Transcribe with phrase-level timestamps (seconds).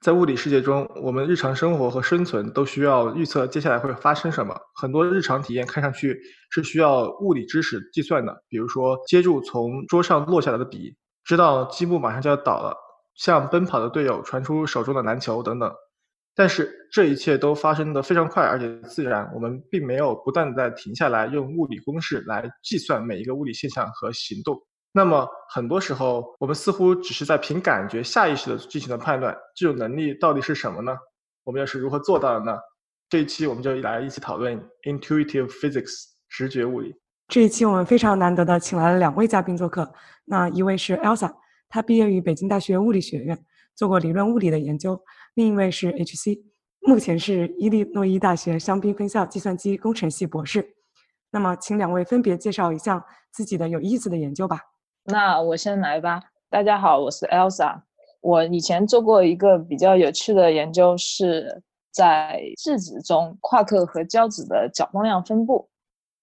[0.00, 4.58] 在物理世界中，我们日常生活和生存都需要预测接下来会发生什么。
[4.74, 6.18] 很多日常体验看上去
[6.50, 12.74] 是需要物理知识计算的，比如说接住从桌上落下来的笔，知道积木马上就要倒了，
[13.14, 15.70] 向奔跑的队友传出手中的篮球等等。
[16.34, 19.30] 但是这一切都发生的非常快，而且自然。
[19.34, 24.58] 我们并没有不断的在停下来用物理公式来计算每一个物理现象和行动。
[24.92, 29.36] 那么很多时候，我们似乎只是在凭感觉、下意识的进行了判断。
[29.54, 30.96] 这种能力到底是什么呢？
[31.44, 32.58] 我们又是如何做到的呢？
[33.08, 36.94] 这一期我们就来一起讨论 intuitive physics 直觉物理。
[37.28, 39.92] 这一期我们非常难得的请来了两位嘉宾做客。
[40.24, 41.32] 那一位是 Elsa，
[41.68, 43.38] 她毕业于北京大学物理学院，
[43.76, 44.96] 做过理论物理的研究；
[45.34, 46.40] 另一位是 HC，
[46.80, 50.74] 目前是伊利诺伊大学香槟分校计算机工程系博士。
[51.30, 54.58] 那么，请两位分别介绍一下自己的有意思的研究吧。
[55.04, 56.22] 那我先来吧。
[56.50, 57.80] 大家好，我是 Elsa。
[58.20, 65.68] 我以前做过一个比较有趣的研究，是在质子中夸克和胶子的角动量分布。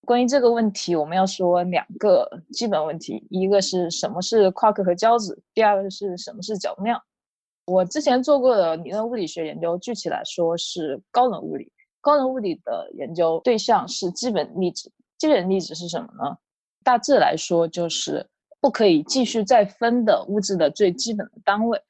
[0.05, 7.01] 关于这个问题，我们要说两个基本问题：一个是什么是夸克和胶子；第二个是什么是角动量。
[7.65, 11.71] 我之前做过的理论物理学研究，具体来说是高能物理。
[11.99, 14.91] 高能物理的研究对象是基本粒子。
[15.17, 16.37] 基本粒子是什么呢？
[16.83, 18.25] 大致来说，就是
[18.59, 21.81] 不可以继续再分的物质的最基本的单位。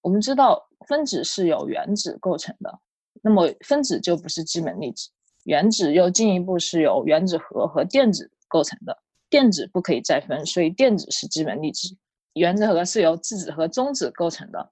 [0.00, 2.78] 我们知道分子是由原子构成的，
[3.22, 5.10] 那么分子就不是基本粒子。
[5.44, 8.96] 原子又进一步是由原子核和电子构成的，
[9.30, 11.96] 电子不可以再分，所以电子是基本粒子。
[12.34, 14.70] 原子核是由质子和中子构成的，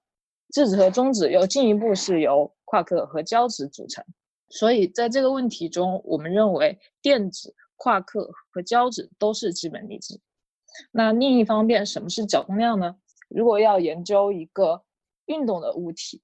[0.53, 4.03] 质子和中子又进一步是由夸克和胶子组成。
[4.49, 10.21] 所以在这个问题中，我们认为电子、夸克和胶子都是基本粒子。
[10.91, 12.95] 那另一方面，什么是角动量呢？
[13.29, 14.81] 如果要研究一个
[15.25, 16.21] 运动的物体，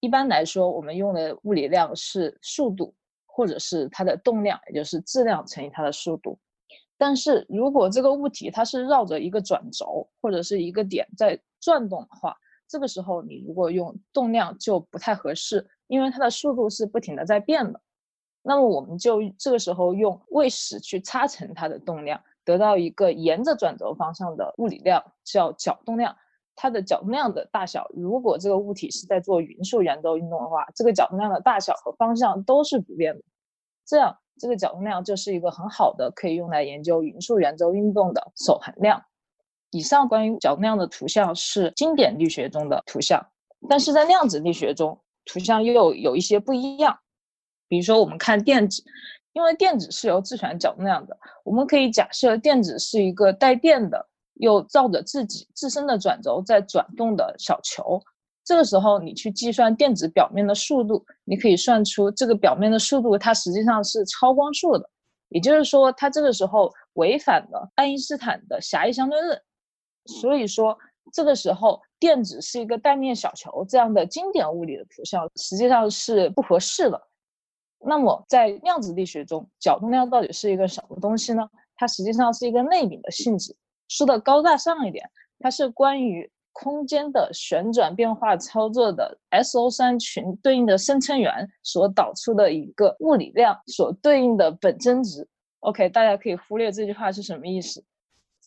[0.00, 2.94] 一般来说，我们用的物理量是速度，
[3.26, 6.38] 或者是它的动量，也就是质量乘以它的速度。
[6.96, 12.36] 但是如果这个物体它是绕着一个转轴或者是一个点在转动的话，
[12.68, 15.66] 这个时候你如果用动量就不太合适。
[15.86, 17.80] 因为它的速度是不停的在变的，
[18.42, 26.16] 那么我们就这个时候用位使去差乘它的动量，得到一个沿着转轴方向的物理量，叫角动量。
[26.56, 33.22] 它的角动量的大小，如果这个物体是在做匀速圆周运动的话，这个角动量的大小和方向都是不变的。
[33.86, 39.02] 这样，这个角动量就是一个很好的可以用来研究匀速圆周运动的守恒量。
[39.70, 43.24] 以上关于角动量的图像是经典力学中的图像，
[43.68, 45.00] 但是在量子力学中。
[45.26, 46.98] 图像又有一些不一样，
[47.68, 48.82] 比如说我们看电子，
[49.32, 58.00] 因为电子是由自旋角动量的，我们可以假设电子是一个带电的，又绕着自己自身的转轴在转动的小球。
[58.44, 64.90] 这个时候你去计算电子表面的速度，你可以算出这个表面的速度它实际上是超光速的，
[65.28, 69.40] 也就是说它这个时候违反了爱因斯坦的狭义相对论。
[70.06, 70.76] 所以说
[71.12, 71.80] 这个时候。
[72.00, 76.98] 电子是一个带面小球，这样的经典物理的图像实际上是不合适的。
[77.84, 81.48] 那么在量子力学中，角动量到底是一个什么东西呢？
[81.76, 83.56] 它实际上是一个内禀的性质。
[83.88, 95.26] 说的高大上一点，它是关于空间的旋转变化操作的 SO3 群对应的生成元所导出的一个物理量所对应的本增值。
[95.60, 97.82] OK，大家可以忽略这句话是什么意思。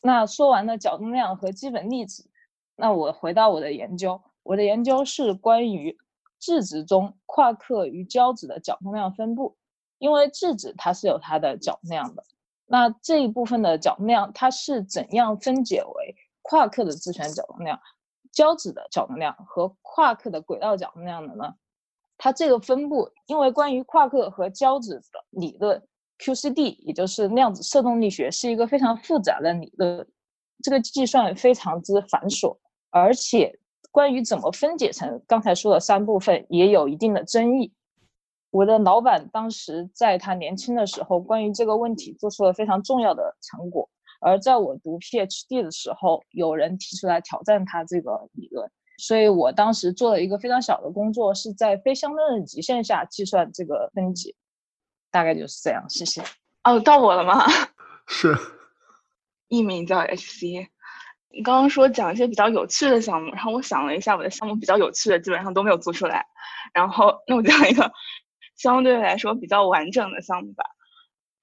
[0.02, 2.30] 那说完了角动量和基本粒子。
[2.76, 5.98] 那我回到我的研究，我的研究是关于
[6.44, 9.56] 质子中夸克与胶子的角动量分布。
[10.00, 12.22] 因为质子它是有它的角动量的，
[12.66, 17.80] 那这一部分的角动量它是怎样分解为夸克的自旋角动量、
[18.34, 21.56] 胶子的角动量和夸克的轨道角动量的呢？
[22.18, 25.82] 它这个分布，因为关于夸克和胶子的理论
[26.20, 30.06] QCD，也就是量子射动力学，是一个非常复杂的理论，
[30.62, 32.58] 这个计算非常之繁琐。
[32.90, 33.58] 而且，
[33.94, 37.72] 关于怎么分解成刚才说的三部分，也有一定的争议。
[38.50, 43.88] 我的老板当时在他年轻的时候，关于这个问题做出了非常重要的成果，
[44.20, 48.68] 而在我读 PhD 的时候，有人提出来挑战他这个理论，
[48.98, 54.34] 所以我当时做了一个非常小的工作，是在非相对论极限下计算这个分解，
[55.12, 55.86] 大概就是这样。
[55.88, 56.24] 谢谢。
[56.64, 57.46] 哦，到我了吗？
[58.08, 58.36] 是。
[59.50, 60.68] 艺名叫 HC。
[61.34, 66.26] 你刚刚说讲一些比较有趣的项目，然后我想了一下，我的项目比较有趣的基本上都没有做出来。
[66.74, 67.92] 然后，那我讲一个
[68.56, 70.64] 相对来说比较完整的项目吧。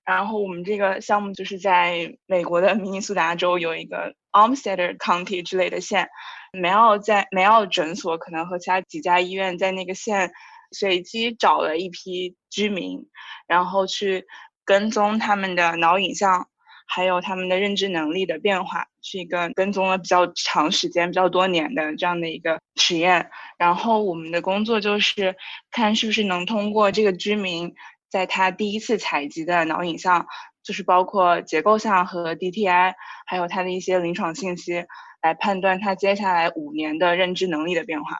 [0.04, 6.08] 然后我们这个项目就是在美国的明尼苏达州有一个 Olmsted County 之类的县，
[6.52, 10.30] 梅奥在梅奥诊所可能和其他几家医院在那个县
[10.70, 13.08] 随机找了一批居民，
[13.48, 14.24] 然后去
[14.64, 16.46] 跟踪他们的脑影像。
[16.92, 23.30] 还有他们的认知能力的变化，是一个跟踪了比较长时间、比较多年的这样的一个实验。
[23.58, 25.36] 然后我们的工作就是
[25.70, 27.74] 看是不是能通过这个居民
[28.10, 30.26] 在他第一次采集的脑影像，
[30.62, 32.94] 就是包括结构像和 DTI，
[33.26, 34.84] 还有他的一些临床信息，
[35.22, 38.18] 来判断他接下来五年的认知能力的变化。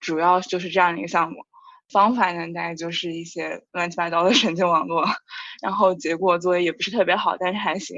[0.00, 1.46] 主要就是这样的一个项目。
[1.92, 5.04] 方法呢，大概就是一些乱七八糟的神经网络，
[5.60, 7.96] 然后结果做的也不是特别好，但是还行。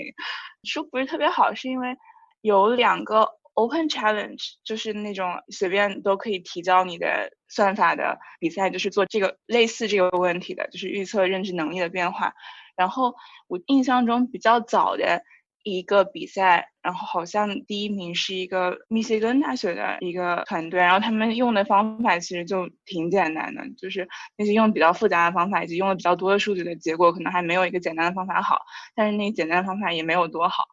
[0.64, 1.94] 说不是特别好，是因为
[2.42, 12.34] 有两个 open challenge，就是那种随便都可以提交你的算法的比赛，就是做这个类似这个问题的，就是预测认知能力的变化。
[12.76, 13.14] 然后
[13.48, 15.22] 我印象中比较早的。
[15.64, 28.58] 一个比赛，然后好像第一名是一个密歇根大学的一个团队，然后他们用的方法其实就挺简单的，就是那些用比较复杂的方法以及用的比较多的数据的结果，可能还没有一个简单的方法好，
[28.96, 30.64] 但是那简单的方法也没有多好。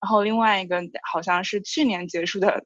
[0.00, 0.82] 然后另外一个
[1.12, 2.64] 好像是去年结束的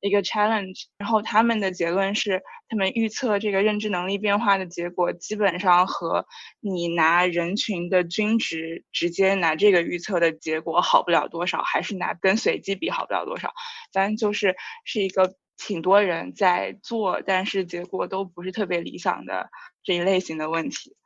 [0.00, 6.26] 一个 challenge，然后他们的结论是，他们预测这个认知能力变化的结果，基本上和
[6.60, 13.52] 你拿人群的均值直接拿这个预测的结果好不了多少，还是拿跟随机比好不了多少，
[13.92, 14.54] 反正就是
[14.84, 19.48] 是一个挺多人在做，但是结果都不是特别理想的
[19.82, 20.96] 这一类型的问题。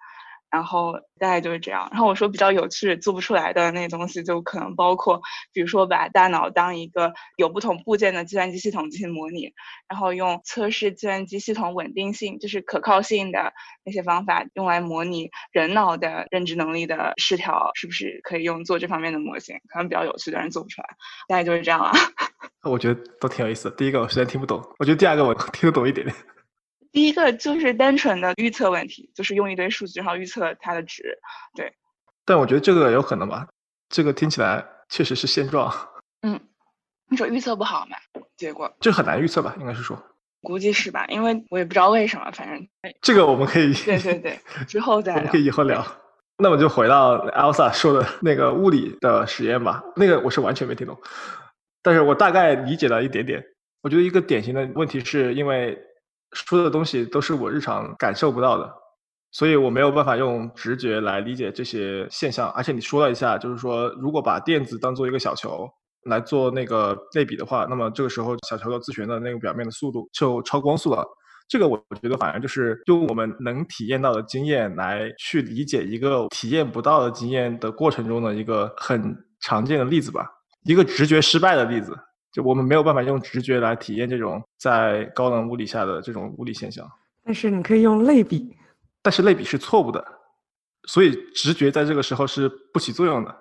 [0.51, 1.89] 然后大概就是这样。
[1.91, 5.21] 然后我说比较有趣做不出来的那东西，就可能包括，
[5.53, 9.53] 比如说把大脑当一个有不同部件的计算机系统进行模拟，
[9.89, 13.53] 然后用测试计算机系统稳定性，就是可靠性的
[13.85, 19.57] 那些方法，用来模拟人脑的认知能力的失调，是不是可以用做这方面的模型？
[19.69, 20.89] 可能比较有趣的人做不出来。
[21.29, 21.93] 大概就是这样啊。
[22.63, 23.77] 我觉得都挺有意思的。
[23.77, 26.17] 第一个我实在听不懂，我觉得第二个我听得懂一点点。
[26.99, 31.17] 第一个就是单纯的预测问题，就是用一堆数据然后预测它的值，
[31.55, 31.73] 对。
[32.25, 33.47] 但我觉得这个有可能吧，
[33.89, 35.73] 这个听起来确实是现状。
[36.23, 36.41] 嗯，
[37.09, 37.97] 你说预测不好嘛？
[38.37, 39.55] 结果这很难预测吧？
[39.61, 39.97] 应该是说，
[40.43, 41.07] 估计是吧？
[41.07, 42.69] 因为我也不知道为什么，反正
[43.01, 45.87] 这个我们可以对对对， 之后再可以以后聊。
[46.39, 51.01] 那么就回到 Elsa 说的那个物理的实验吧，那个我是完全没听懂，
[51.81, 53.41] 但是我大概理解了一点点。
[53.83, 55.81] 我觉得一个典型的问题是因为。
[56.33, 58.71] 说的东西都是我日常感受不到的，
[59.31, 62.51] 所以我没有办法用直觉来理解这些现象。
[62.51, 65.69] 而且你说了一下，就是说如果把电子当做一个小球
[66.05, 71.05] 来做那个类比的话，那么这个时候小球的自旋的那个表面的速度就超光速了。
[71.49, 80.27] 这个我我觉得反而就是用我们能体验到的经验来去理解一个体验不到的经验的过程中的一个很常见的例子吧，
[80.65, 81.99] 一个直觉失败的例子。
[82.33, 86.87] 就我们没有办法用直觉来体验这种在高能物理下的这种物理现象，
[87.25, 88.57] 但是你可以用类比，
[89.03, 90.05] 但是类比是错误的，
[90.87, 93.35] 所以直觉在这个时候是不起作用的。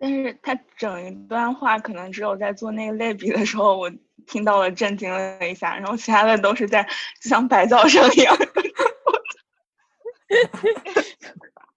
[0.00, 3.90] 但是他整一段话可能只有在做那个类比的时候，我
[4.26, 6.82] 听到了震惊了一下，然后其他的都是在
[7.20, 8.36] 就像白噪声一样。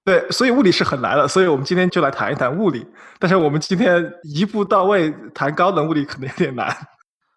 [0.03, 2.85] 对，所以物理是很难的，所以我们今天就来谈一谈物理。
[3.19, 6.75] 但是我们今天一步到位谈高等物理可能有点难。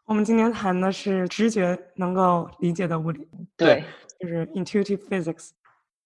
[0.07, 3.85] 我们今天谈的是直觉能够理解的物理，对，
[4.19, 5.51] 就是 intuitive physics。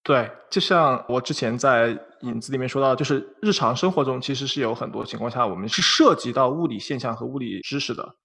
[0.03, 8.17] 对，就像我之前在影子里面说到，就是日常生活中其实是有很多情况下我们是涉及到物理现象和物理知识的。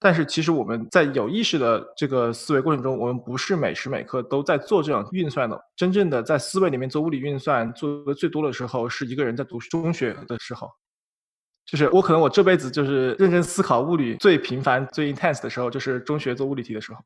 [0.00, 5.60] 但是其实我们在有意识的这个思维过程中，我们不是每时每刻都在做这种运算的。
[5.74, 10.70] 真正的在思维里面做物理运算做的最多的时候，是一个人在读中学的时候。
[11.66, 16.98] 就是我可能我这辈子就是认真思考物理最频繁、最 intense 的时候，就是中学做物理题的时候。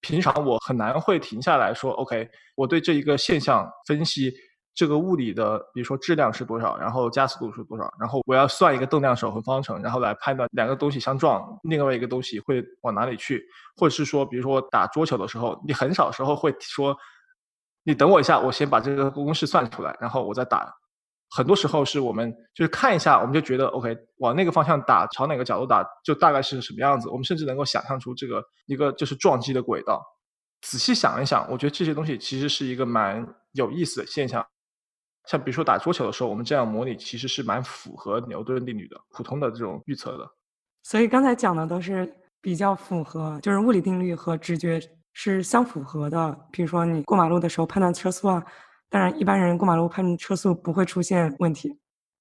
[0.00, 4.32] 平常我很难会停下来说，OK，我对这一个现象分析。
[4.74, 13.44] 这个物理的，比如说质量是多少，然后加速度是多少，然后我要算一个动量守恒方程，然后来判断两个东西相撞，另外一个东西会往哪里去，
[13.76, 16.96] 或者是说，比如说打桌球的时候，你很少时候会说，
[17.82, 20.72] 你等我一下，我先把这个公式算出来，然后我再打。
[21.32, 27.08] 很多时候是我们就是看一下，我们就觉得 OK，往那个方向打，朝哪个角度打，就大概是什么样子。
[27.08, 30.02] 我们甚至能够想象出这个一个就是撞击的轨道。
[30.62, 34.44] 仔细想一想，我觉得这些东西其实是一个蛮有意思的现象。
[35.26, 40.28] 像比如说打桌球的时候，我们这样模拟其实是蛮符合牛顿定律的，普通的这种预测的。
[40.82, 42.10] 所以刚才讲的都是
[42.40, 44.80] 比较符合，就是物理定律和直觉
[45.12, 46.46] 是相符合的。
[46.50, 48.42] 比如说你过马路的时候判断车速啊，
[48.88, 51.68] 当然一般人过马路判断车速不会出现问题，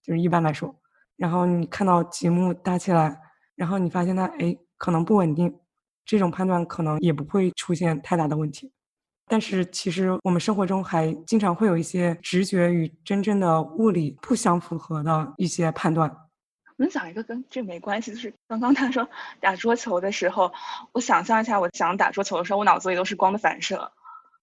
[0.03, 0.75] 就是一般来说。
[1.15, 3.17] 然后你看到积木搭起来，
[3.55, 5.59] 然后你发现它哎可能不稳定，
[6.05, 8.71] 这种判断可能也不会出现太大的问题。
[9.29, 16.09] 但是其实我们生活中还经常会有一些直觉与真正的物理不相符合的一些判断。
[16.77, 19.07] 我们讲一个跟这没关系，就是刚刚他说
[19.39, 20.51] 打桌球的时候，
[20.93, 23.91] 我想象一下，我想打桌球的时候，我脑子里都是光的反射，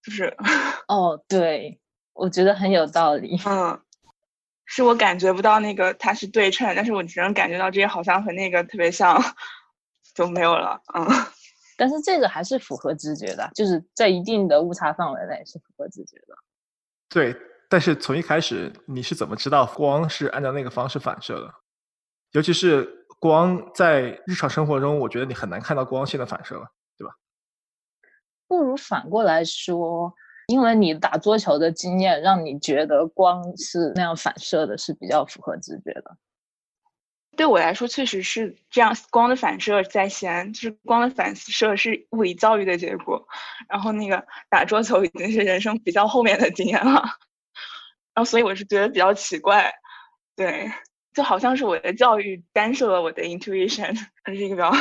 [0.05, 0.37] 就是
[0.87, 1.81] 哦，对，
[2.13, 3.41] 我觉得很有道理。
[3.45, 3.81] 嗯，
[4.67, 9.21] 是我感觉不到那个它是对称，但是我只能感觉到这些好像和那个特别像，
[10.15, 10.81] 就没有了。
[10.95, 11.07] 嗯。
[11.77, 16.35] 但是这个还是符合直觉的，就是在一定的误差范围内是符合直觉的。
[17.09, 17.37] 对，
[17.69, 21.55] 但是从一开始你是怎么知道光是按照那个方式反射的？
[22.33, 26.67] 尤其是光在日常生活中，我觉得你很难看到光线的反射了，
[26.99, 27.15] 对吧？
[28.49, 30.13] 不如反过来说，
[30.49, 36.17] 因为你打桌球的经验，让你觉得光是那样反射的，是比较符合直觉的。
[37.37, 38.97] 对我来说，确实是这样。
[39.11, 43.27] 光的反射在先，就是光的反射是物理教育的结果。
[43.69, 46.93] 然后那个打桌球已经是人生比较后面的经验了。
[48.15, 49.71] 然后所以我是觉得比较奇怪，
[50.35, 50.73] 对，
[51.13, 54.73] 就好像是我的教育干涉了我的 intuition， 这是一个比较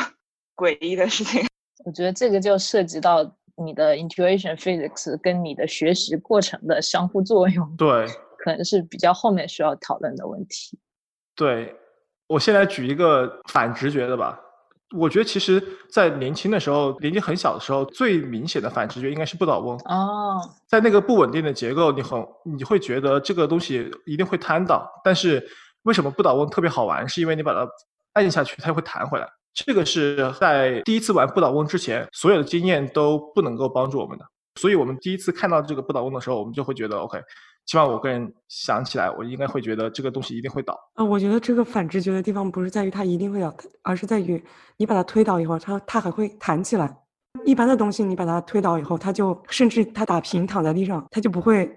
[0.56, 1.46] 诡异的事情。
[1.84, 7.76] 我觉得这个就涉及到你的 intuition physics 跟你的学习过程的相互作用。
[7.76, 8.08] 对，
[8.38, 10.80] 可能是比较后面需要讨论的问题。
[11.36, 11.76] 对。
[12.27, 14.39] 我现在举一个反直觉的吧。
[14.96, 19.75] 我觉得其实，在年轻的时候，年纪很小的时候，最明显的反直觉应该是不倒翁。
[19.86, 24.88] 哦，在那个不稳定的结构，你很你会觉得这个东西一定会瘫倒。
[25.03, 25.46] 但是
[25.84, 27.08] 为什么不倒翁特别好玩？
[27.10, 27.67] 是因为你把它
[28.13, 29.27] 按下去，它会弹回来。
[29.53, 34.25] 这个是在第一次玩不倒翁之前，所有的经验都不能够帮助我们的。
[34.62, 37.20] 所以我们第一次看到这个不倒翁的时候，我们就会觉得 OK。
[37.66, 40.78] 起码我个人想起来，我应该会觉得这个东西一定会倒。
[40.96, 44.44] 呃，我觉得这个反直觉的地方不是在于它一定会倒，而是在于
[44.78, 46.96] 你把它推倒以后，它它还会弹起来。
[47.44, 51.70] 一般的东西你把它推倒以后，它就甚至它打平躺在地上，它就不会。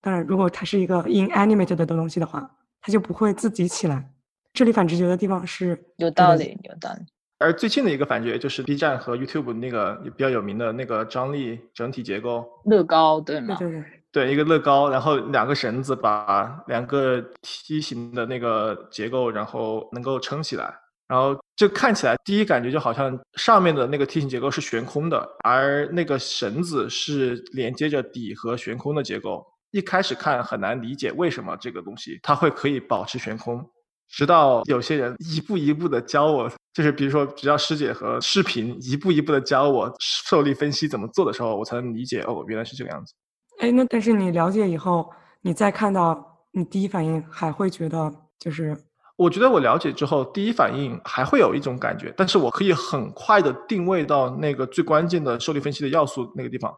[0.00, 4.10] 当然，如果它是一个 inanimated 的东西的话，它就不会自己起来。
[4.52, 7.04] 这里反直觉的地方是有道理，有道理。
[7.38, 13.56] 而最近的一个反觉就是 B 站和 YouTube 那个比较有名的那个张力整体结构，乐高对吗？
[13.58, 14.03] 对对对。
[14.14, 20.72] 对，一个乐高，然后两个绳子把两个梯形的那个结构，然后能够撑起来，
[21.08, 29.44] 然后就看起来第一感觉就好像上面的那个梯形结构是悬空的，而那个绳子是连接着底和悬空的结构。
[29.72, 33.68] 一开始看很难理解为什么这个东西它会可以保持悬空，
[34.08, 43.12] 直到有些人一步一步的教我，就是比如说只要师姐和视频一步一步的教我受力分析怎么做的时候，我才能理解哦，原来是这个样子。
[43.58, 48.76] 哎，那但是你了解以后，你再看到，你第一反应还会觉得就是？
[49.16, 56.76] 我觉得我了解之后，第一反应还会有一种感觉，但是我可以很快的定位到那个最关键的受力分析的要素那个地方，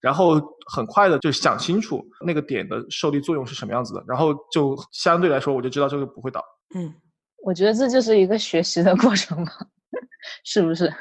[0.00, 0.34] 然后
[0.70, 6.44] 很快的就想清楚那个点的受力作用是什么样子的，然后就相对来说我就知道这个不会倒。
[6.74, 6.94] 嗯，
[7.42, 9.50] 我觉得这就是一个学习的过程嘛，
[10.44, 10.92] 是不是？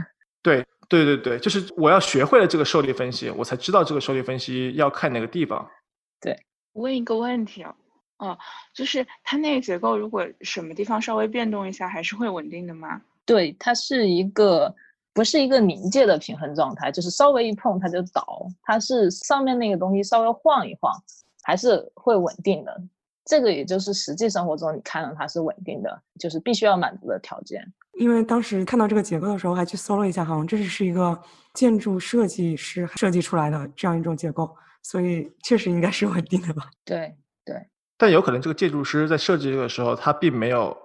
[0.42, 0.66] 对。
[0.90, 5.70] 对对对，就是我要学会了这个受力分析，我才知道这个受力分析要看哪个地方。
[6.22, 6.38] 对，
[6.74, 7.76] 问一个问题啊，
[8.20, 8.38] 哦，
[8.74, 13.02] 就是它那个结构如果什么地方稍微变动一下，还是会稳定的吗？
[13.26, 14.74] 对，它是一个
[15.14, 20.94] 不是一个临界的平衡状态，就是稍微一碰它就倒，它是上面那个东西稍微晃一晃，
[21.44, 22.82] 还是会稳定的。
[23.26, 27.62] 这个也就是实际生活中你看到它是稳定的，就是必须要满足的条件。
[27.98, 31.20] 因为当时看到这个结构的时候，还去搜了一下，好像这是一个
[31.54, 34.50] 建筑设计师设计出来的这样一种结构，
[34.84, 36.70] 所以确实应该是稳定的吧？
[36.86, 37.56] 对对。
[37.98, 40.78] 但有可能这个建筑师在设计这个时候，他并没有，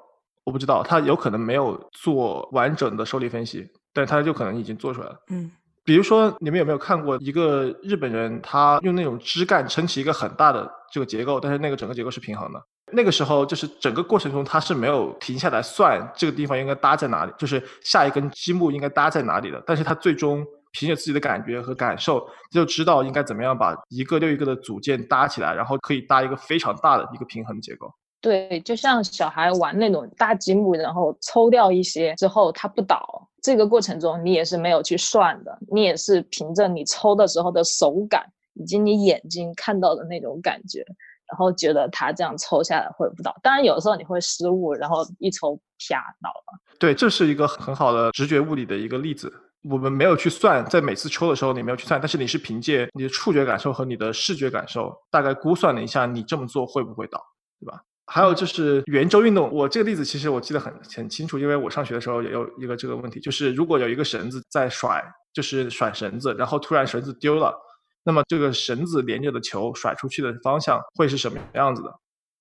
[0.45, 5.17] 我不知道，他有可能没有做完整的受力分析，但他就可能已经做出来了。
[5.29, 5.51] 嗯。
[5.85, 12.63] 比如说，你们有没有看过一个日本人，他用那种枝干撑起一个很大的这个结构，但是那个整个结构是平衡的。
[12.93, 19.63] 那个时候，就是整个过程中他是没有停下来算这个地方应该搭在哪里，就是下一根积木应该搭在哪里的。
[19.67, 27.93] 但是他最终凭借自己的感觉和感受，就知道应该怎么样把一个又一个的组件搭起来，然后可以搭一个非常大的一个平衡结构。
[28.21, 40.85] 对，就像小孩玩那种搭积木，然后抽掉一些之后它不倒，这个过程中你也是没有去算的，你也是凭着你抽的时候的手感以及你眼睛看到的那种感觉，
[41.33, 43.35] 然后觉得它这样抽下来会不倒。
[43.43, 46.61] 当然有时候你会失误，然后一抽啪倒了。
[46.79, 49.33] 对，这是一个很好的直觉物理的一个例子。
[49.63, 57.19] 我们没有去算，在每次抽的时候你没有去算，但是你是凭借你的触觉感受和你的视觉感受，大概估算了一下你这么做会不会倒，
[57.59, 57.81] 对吧？
[58.07, 67.57] 还有就是圆周运动，我这个例子其实我记得很很清楚，因为我上学的时候也有一个这个问题，就是如果有一个绳子在甩，就是甩绳子，然后突然绳子丢了，
[68.05, 71.95] 那么这个绳子连着的球甩出去的方向会是什么样子的？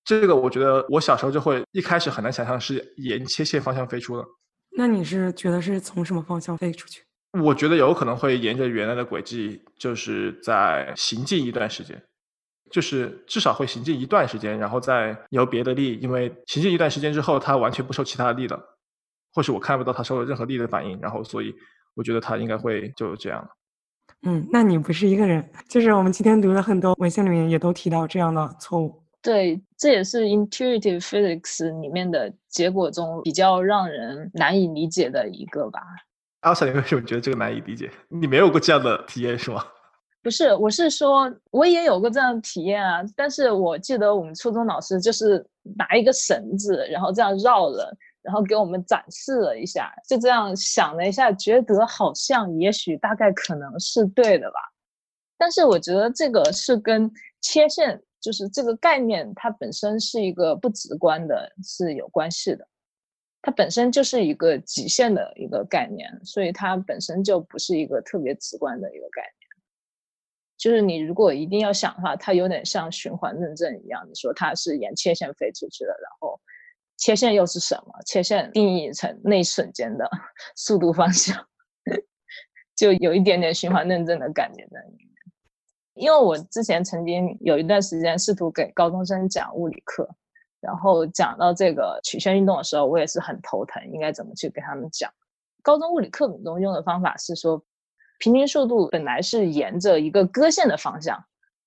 [0.04, 4.24] 这个我觉得我小时候就会一开始很难想象是沿切线方向飞出的。
[4.76, 7.02] 那你是觉得是从什么方向飞出去？
[7.40, 12.02] 我觉得有可能会沿着原来的轨迹，就是在行进一段时间，
[12.70, 18.60] 就是至少会行进一段时间，然后再由别的力，因为行进一段时间之后，它完全不受其他的力了，
[19.32, 21.54] 或是我看不到它受了任何力的反应，然后所以
[21.94, 23.48] 我觉得它应该会就这样。
[24.24, 29.02] 嗯，那你不是一个人，就是我们今天读的很多文献里面也都提到这样的错误。
[29.20, 35.80] 对，这也是 intuitive physics 里面的结果中比较让人难以理解的一个吧。
[36.40, 37.90] 阿 Sa，你为什么觉得这个难以理解？
[38.08, 39.64] 你没有过这样的体验是吗？
[40.22, 43.00] 不是，我是说我也有过这样的体验啊。
[43.16, 45.44] 但是我记得我们初中老师就是
[45.76, 49.92] 拿一个绳子，然后这样绕着，然后给我们展示了一下。
[50.08, 54.60] 就这样想了一下，觉得好像也许大概可能是对的吧。
[55.36, 57.10] 但是我觉得这个是跟
[57.40, 62.66] 切线，就是这个概念它本身是一个不直观的，是有关系的。
[63.44, 69.32] 它本身就是一个极限的一个概念，所以它本身就不是一个特别直观的一个概念。
[70.56, 76.31] 就是你如果一定要想的话，它有点像循环论证一样，你说它是沿切线飞出去的，然后
[76.96, 77.92] 切线又是什么？
[78.06, 80.08] 切线定义成那一瞬间的
[80.56, 81.36] 速度方向，
[82.76, 85.08] 就有一点点循环论证的感觉在里面。
[85.94, 90.08] 因为我之前曾经有一段时间试图给高中生讲物理课。
[90.60, 95.12] 然后讲到这个曲线运动的时候，我也是很头疼，应该怎么去给他们讲？
[95.60, 97.60] 高中物理课本中用的方法是说，
[98.20, 101.20] 平均速度本来是沿着一个割线的方向，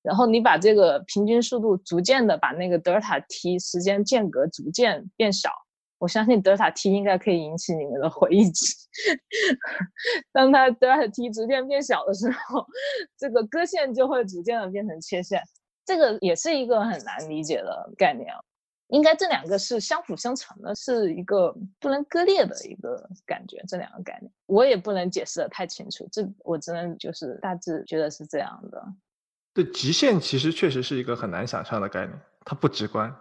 [0.06, 5.50] 然后你把这个平均速度逐渐的把那个德尔塔 t 时间间隔逐渐变小。
[5.98, 8.44] 我相信德尔塔 t 应该可以引起你们的回忆。
[10.32, 12.66] 当它德尔塔 t 逐渐变小的时候，
[13.18, 15.42] 这个割线就会逐渐的变成切线。
[15.86, 18.40] 这个也是一个很难理解的概念啊。
[18.90, 23.58] 应该这两个是相辅相成的，是一个不能割裂的一个感觉。
[23.68, 28.86] 这两个概念我也不能解释的太清楚，这我只能就是大致觉得是这样的。
[29.56, 33.12] 对，极限其实确实是一个很难想象的概念，它不直观，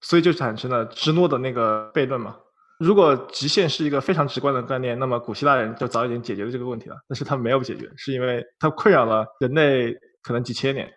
[0.00, 2.34] 所以就产生了芝诺的那个悖论嘛。
[2.78, 6.96] 如果极限是一个非常直观的概念，那么古希腊人就早已经解决了这个问题了。
[7.06, 10.90] 但是他没有解决，是因为它困扰了人类可能几千年。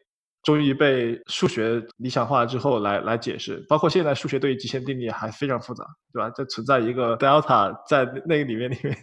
[0.44, 6.30] 终于被数学理想化之后来来解释，包括现在数学对于极限定义还非常复杂，对吧？
[6.34, 8.98] 这存在一个 delta 在那个里面里面，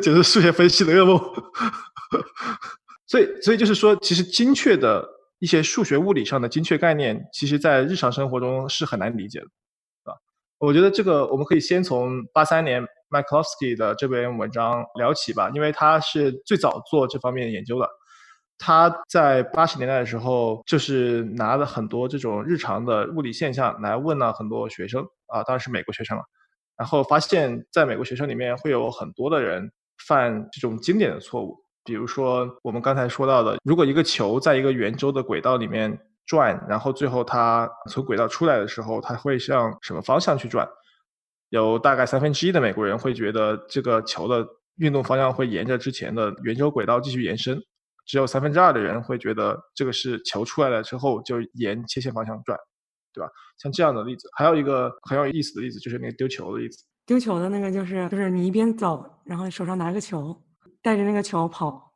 [0.00, 1.18] 简直数学分析的噩梦。
[3.12, 5.06] 所以，所以就是说，其实精确的
[5.38, 9.46] 一些数学物理上的精确概念，其实在日常生活中是很难理解的，
[10.04, 10.16] 啊，
[10.58, 17.86] 我觉得这个我们可以先从八三年 mikeloski 的这篇文章聊起吧，因为他是最早做这方面的研究的。
[18.56, 26.22] 他在八十年代的时候，就是拿了很多这种日常的物理现象来问了很多学生啊，当然是美国学生了。
[26.78, 29.70] 然后发现，在美国学生里面会有很多的人
[30.08, 40.68] 犯这种经典的错误，比如说我们刚才说到的，如果一个球在一个圆周的轨道里面转，然后最后它从轨道出来的时候，它会向什么方向去转？
[41.50, 47.60] 有大概三分之一的美国人会觉得这个球的运动方向会沿着之前的圆周轨道继续延伸。
[48.06, 52.58] 只有三分之二的人会觉得这个是球出来了之后就沿切线方向转，
[53.12, 53.30] 对吧？
[53.58, 56.84] 像这样的例子，还有一个很有意思的例子，就是那个丢球的例子。
[57.06, 60.36] 丢球的那个就是就是你一边走，然后手上拿个球，
[60.82, 61.94] 带着那个球跑，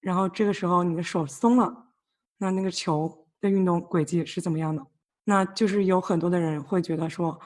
[0.00, 1.88] 然后这个时候你的手松了，
[2.38, 4.86] 那那个球的运动轨迹是怎么样的？
[5.24, 7.38] 那就是有很多的人会觉得说，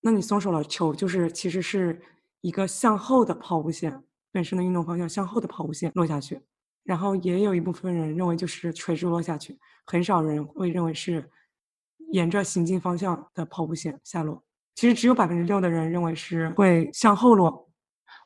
[0.00, 2.00] 那你松手了，球就是其实是
[2.40, 6.40] 一个向后的抛物线，本身的运动方向向后的抛物线落下去。
[6.84, 11.28] 然后也有一部分人认为就是垂直落下去，很少人会认为是
[12.12, 14.40] 沿着行进方向的抛物线下落。
[14.76, 17.65] 其实只有百分之六的人认为是会向后落。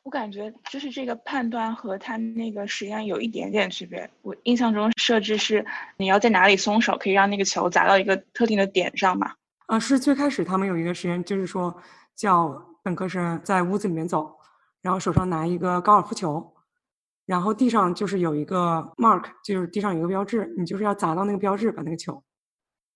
[0.03, 4.09] 我感觉就是这个判断和他那个实验有一点点区别。
[4.23, 5.65] 我印象中设置是
[5.97, 9.33] 你要在哪里松手，可以让那个球砸到一个特定的点上嘛。
[9.67, 11.75] 啊，是最开始他们有一个实验，就是说
[12.15, 12.49] 叫
[12.83, 14.35] 本科生在屋子里面走，
[14.81, 16.51] 然后手上拿一个高尔夫球，
[17.27, 22.21] 然后地上就是有一个 mark，就是地上有一个标志，你就是要砸到那个标志把那个球。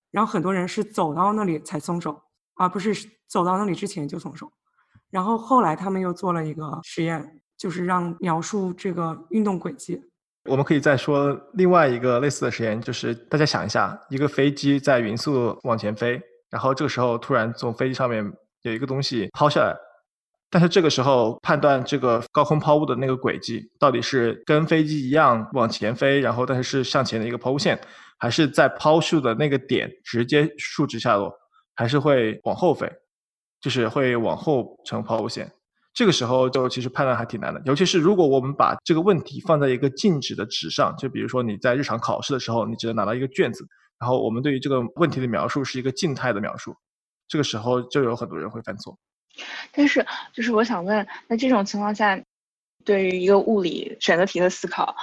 [0.09, 2.19] 然后很多人是走到那里才松手，
[2.55, 2.93] 而不是
[3.27, 4.51] 走到那里之前就松手。
[5.15, 9.97] 然后后来他们又做了一个实验，就是让描述这个运动轨迹。
[10.49, 16.21] 我们可以再说另外一个类似的实验，就是大家想一下，一个飞机在匀速往前飞。
[16.49, 18.29] 然后这个时候突然从飞机上面
[18.63, 19.73] 有一个东西抛下来，
[20.49, 27.79] 但是这个时候判断这个高空抛物的那个轨迹到底是跟飞机一样往前飞，然后但是是向前的一个抛物线，
[28.19, 31.33] 还是在抛物的那个点直接竖直下落，
[31.73, 32.91] 还是会往后飞，
[33.65, 35.51] 就是会往后成抛物线。
[35.91, 43.65] 这个时候就其实判断还挺难的，尤其是如果我们把这个问题放在一个静止的纸上，就比如说你在日常考试的时候，你只能拿到一个卷子。
[43.99, 46.75] 然后我们对于这个问题的描述是一个静态的描述，
[47.27, 48.95] 这个时候就有很多人会犯错。
[49.71, 52.21] 但是，就是我想问，那这种情况下，
[52.85, 54.95] 对于一个物理选择题的思考，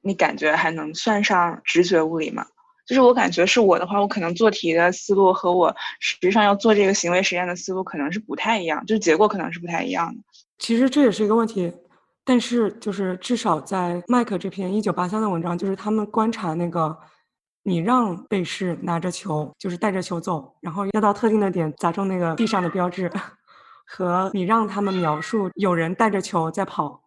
[0.00, 2.44] 你感觉还能算上直觉物理吗？
[2.92, 10.22] 就是我感觉是我的话，我可能做题的思路和我实际上要做这个行为实验的思路可能是不太一样，就是结果可能是不太一样的。
[10.58, 11.72] 其实这也是一个问题，
[12.22, 16.94] 但是就是至少在麦克这篇一九八三的文章，就是他们观察那个。
[17.64, 23.08] 你让被试拿着球，就是带着球走，然后要到特定的点砸中那个地上的标志，
[23.86, 27.00] 和你让他们描述有人带着球在跑，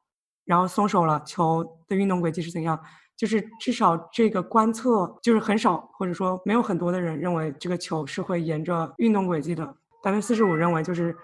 [0.46, 2.80] 然后松手了，球的运动轨迹是怎样？
[3.18, 9.66] 就是至少这个观测就是很少，或者说没有很多的人认为这个球是会沿着运动轨迹的，
[10.04, 11.16] 百分之四十五认为就是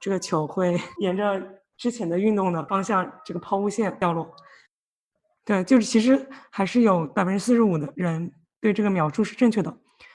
[0.00, 1.40] 这个球会 沿着
[1.76, 4.30] 之前的运动的方向这个抛物线掉落。
[5.44, 8.32] 对，就是其实还是有百分之四十五的人。
[8.58, 9.72] 对这个描述是正确的，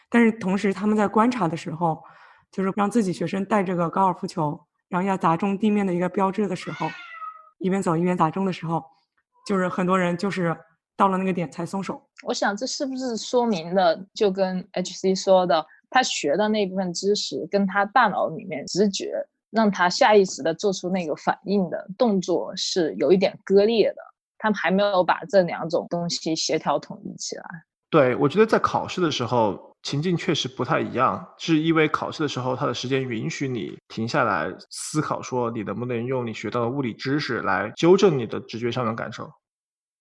[0.09, 2.03] 但是同时他们在观察的时候，
[2.51, 6.87] 就是让自己学生带这个高尔夫球，然后要砸中地面的一个标志的时候，
[7.59, 8.83] 一边走一边砸中的时候，
[9.47, 10.57] 就是很多人就是
[10.95, 12.01] 到了那个点才松手。
[12.23, 19.13] 我想这是不是说明了，就跟 HC 说的，他学的那部分知识跟他大脑里面直觉
[19.49, 24.01] 让他下意识的做出那个反应的动作是有一点割裂的，
[24.37, 27.43] 他们还没有把这两种东西协调统一起来。
[27.89, 39.29] 对，我觉得在考试的时候情境确实不太一样，是因为考试的时候它的时间允许你停下来思考，说你能不能用你学到的物理知识来纠正你的直觉上的感受。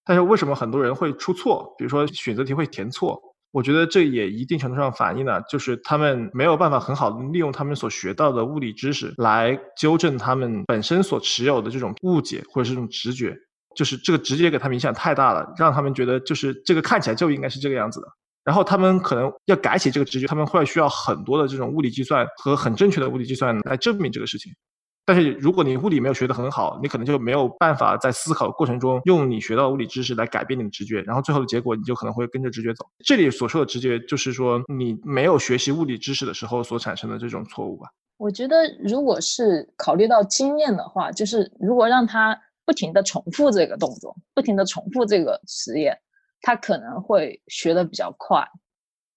[0.05, 1.75] 但是为什么很多人会出错？
[1.79, 3.21] 比如说选择题会填错，
[3.53, 13.37] 我觉得这也一定程度上反映了，就是他们没有办法很好的利用他们所学到的物理知识来纠正他们本身所持有的这种误解或者是这种直觉。
[13.77, 18.09] 就是这个直接给他们影响太大了，让他们觉得就是这个看起来就应该是这个样子的，
[18.43, 24.53] 然后他们可能要改写这个直觉，他们会需要很多的这种物理计算和很正确的物理计算来证明这个事情。
[25.13, 32.87] 但是如果你物理没有学得很好，你可能就没有办法在思考过程中用你学到的物理知识来改变你的直觉，然后最后的结果你就可能会跟着直觉走。
[33.05, 37.89] 这里所说的直觉，就是说你没有学习物理知识的时候所产生的这种错误吧？
[38.19, 42.41] 我觉得如果是考虑到经验的话，就是如果让他。
[42.67, 45.99] 不停的重复这个动作，不停的重复这个实验，
[46.41, 48.47] 他可能会学的比较快。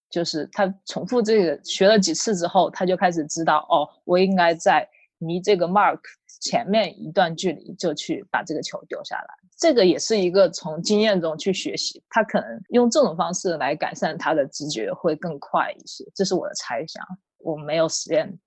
[0.10, 4.90] 就是他重复这个学了几次之后，他就开始知道哦，我应该在
[5.28, 6.00] 离这个 mark
[6.42, 9.28] 前面一段距离就去把这个球丢下来。
[9.58, 16.04] 这个也是一个从经验中去学习，他可能用这种方式来改善他的直觉会更快一些。
[16.14, 17.04] 这是我的猜想，
[17.38, 18.38] 我没有实验。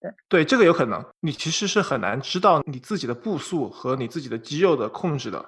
[0.00, 5.44] 对对，这个有可能，你其实是很难知道你自己的步速和你自己的肌肉的控制的，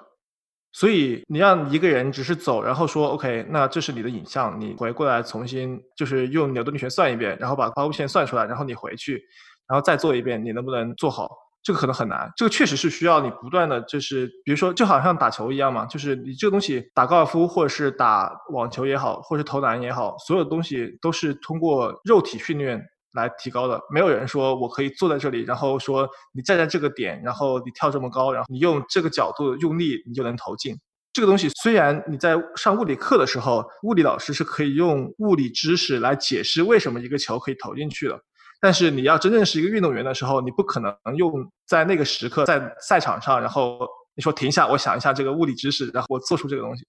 [0.71, 9.23] 所以你让一个人只是走，然后说 OK，那这是你的影像，你回过来重新就是用牛顿力学算一遍，然后把抛物线算出来，然后你回去，
[9.67, 11.29] 然后再做一遍，你能不能做好？
[11.61, 22.83] 这个可能很难，这个确实是需要你不断的就是，比如说就好像打球一样嘛，就是你这个东西打高尔夫或者是打网球也好，或者是投篮也好，所有东西都是通过肉体训练。
[23.15, 30.75] 来提高的，没有人说我可以坐在这里，然后说你站在这个点，然后你跳这么高，然后你用这个角度用力，你就能投进。
[31.13, 38.19] 这个东西虽然你在上物理课的时候，物理老师是可以用物理知识来解释为什么一个球可以投进去的，
[38.63, 43.77] 但是你要真正是一个运动员的时候，你不可能用在那个时刻在赛场上，然后
[44.15, 46.87] 你说停下，我想一下这个物理知识，然后我做出这个东西。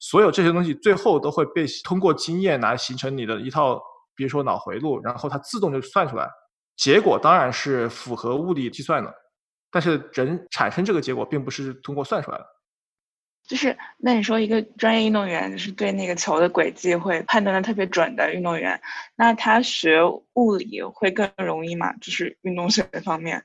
[0.00, 3.80] 所有这些东西最后都会被通过经验来形成你的一套。
[4.16, 6.30] 比如说脑回路，然后它自动就算出来，
[6.76, 9.12] 结果当然是符合物理计算的，
[9.72, 12.46] 但是人产生这个结果并不是通过算出来的。
[13.46, 18.80] 就是那你说一个专业运动员，就是对那个球的轨迹会判断的特别准的运动员，
[19.16, 20.00] 那他学
[20.32, 21.92] 物理会更容易吗？
[22.00, 23.44] 就是运动学方面，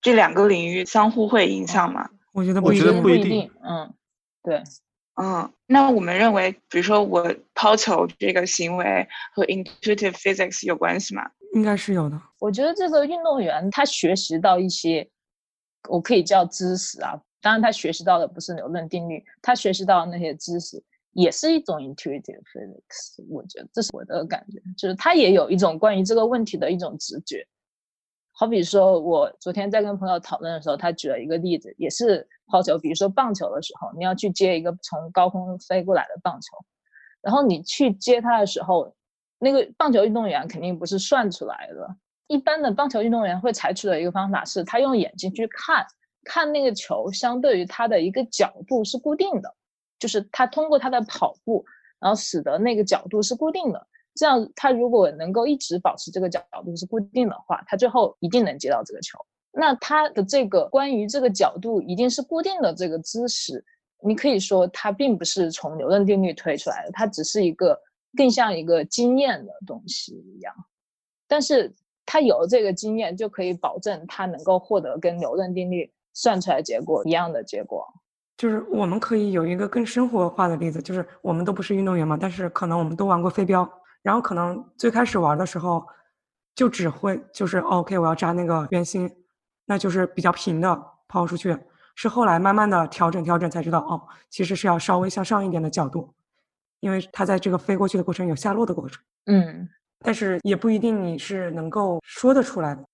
[0.00, 2.08] 这两个领域相互会影响吗？
[2.32, 3.94] 我觉得我觉得一定不不一定嗯，
[4.42, 4.62] 对，
[5.20, 11.30] 嗯，那我们认为，比如说我抛球这个行为和 intuitive physics 有关系吗？
[11.52, 12.18] 应该是有的。
[12.38, 15.08] 我觉得这个运动员他学习到一些，
[15.88, 17.20] 我可以叫知识啊。
[17.40, 23.24] 当然，他学习到的不是牛顿定律，他学习到的那些知识也是一种 intuitive physics。
[23.28, 27.46] 我觉得这是我的感觉，就是他也有一种关于这个问题的一种直觉。
[28.32, 36.56] 好比说，我昨天在跟朋友讨论的时候，他举了一个例子，也是抛球，比如说棒球的时候，你要去接一个从高空飞过来的棒球，
[37.20, 38.94] 然后你去接它的时候，
[39.40, 41.96] 那个棒球运动员肯定不是算出来的。
[42.28, 45.84] 一般的棒球运动员会采取的一个方法是，他用眼睛去看，
[46.28, 49.52] 看那个球相对于他的一个角度是固定的，
[49.98, 51.64] 就是他通过他的跑步，
[51.98, 53.86] 然后使得那个角度是固定的。
[54.14, 59.18] 这样，他如果能够一直保持这个角度是固定的话，他最后一定能接到这个球。
[59.52, 63.64] 那他的这个关于这个角度一定是固定的这个知识，
[64.04, 67.80] 你可以说它并不是从牛顿定律推出来的，它只是一个
[68.16, 70.54] 更像一个经验的东西一样。
[71.26, 77.86] 但是他有这个经验，就可以保证他能够获得跟牛顿定律算出来结果一样的结果。
[78.36, 83.68] 就是我们可以有一个更生活化的例子，就是我们都不是运动员嘛，但是可能我们都玩过飞镖。
[84.02, 85.86] 然后可能最开始玩的时候，
[86.54, 89.08] 就只会就是 OK，我要扎那个圆心，
[89.64, 91.56] 那就是比较平的抛出去。
[91.94, 94.00] 是后来慢慢的调整调整才知道，哦，
[94.30, 96.14] 其实是要稍微向上一点的角度，
[96.80, 99.02] 因为它在这个飞过去的过程有下落的过程。
[99.26, 102.84] 嗯，但是也不一定你是能够说得出来的，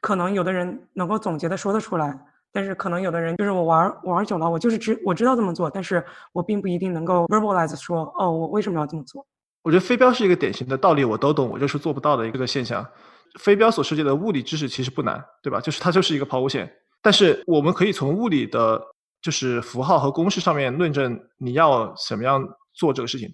[0.00, 2.16] 可能有的人能够总结的说得出来，
[2.52, 9.26] 但是可能有的人就是我玩玩久了，我就是知我知道这么做，但是我并不一定能够 verbalize 说，哦，我为什么要这么做。
[9.62, 12.86] 我觉得飞镖是一个典型的道理我都懂，我就是做不到的一个现象。
[13.40, 15.60] 飞镖所涉及的物理知识其实不难，对吧？
[15.60, 18.78] 就是它就是一个抛物线，但是我们可以从物理的，
[19.22, 23.32] 就是符号和公式上面论证你要怎么样做这个事情，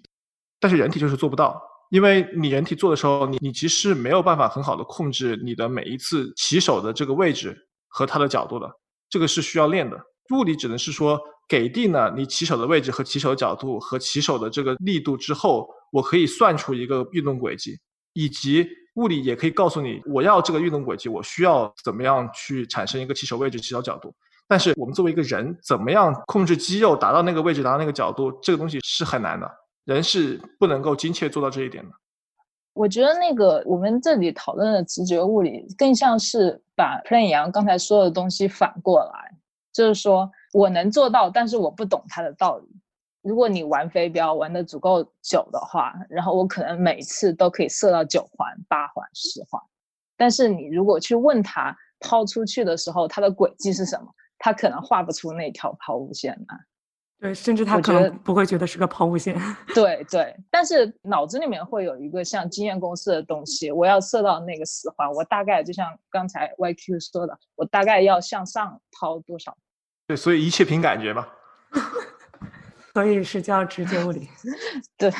[0.59, 7.57] 但是人体就是做不到，因为你人体做的时候，你你其实没有办法很好的控制你的每一次起手的这个位置
[7.89, 8.69] 和它的角度的，
[9.09, 9.99] 这个是需要练的。
[10.35, 15.67] 物理只能是说给定了你起手的位置和起手角度和起手的这个力度之后。
[15.91, 17.75] 我可以算出一个运动轨迹，
[18.13, 24.13] 以及物理也可以告诉你，我要这个运动轨迹，我需要怎么样去产生一个起手位置、起手角度。
[24.47, 29.49] 但是我们作为一个人，怎么样控制肌肉达到那个位置、达到那个角度，这个东西是很难的，
[29.85, 31.91] 人是不能够精确做到这一点的。
[32.79, 39.35] 我觉得那个我们这里讨论的直觉物理，更像是把 Plan 杨刚才说的东西反过来，
[39.73, 42.69] 就是说我能做到，但是我不懂它的道理。
[43.21, 49.61] 如果你玩飞镖玩的足够久的话，然后我可能每次都可以射到九环、八环、十环。
[50.15, 56.57] 但是你如果去问他抛出去的时候，它的轨迹是什么，他可能画不出那条抛物线来。
[57.19, 59.35] 对，甚至他可能不会觉得是个抛物线。
[59.75, 69.57] 对对，但是脑子里面会有一个像经验公式的东西，我要射到那个死环，我大概就像刚才 YQ 说的，我大概要向上抛多少？
[70.07, 71.27] 对，所以一切凭感觉嘛。
[72.93, 74.27] 所以是叫直觉物理，
[74.97, 75.11] 对，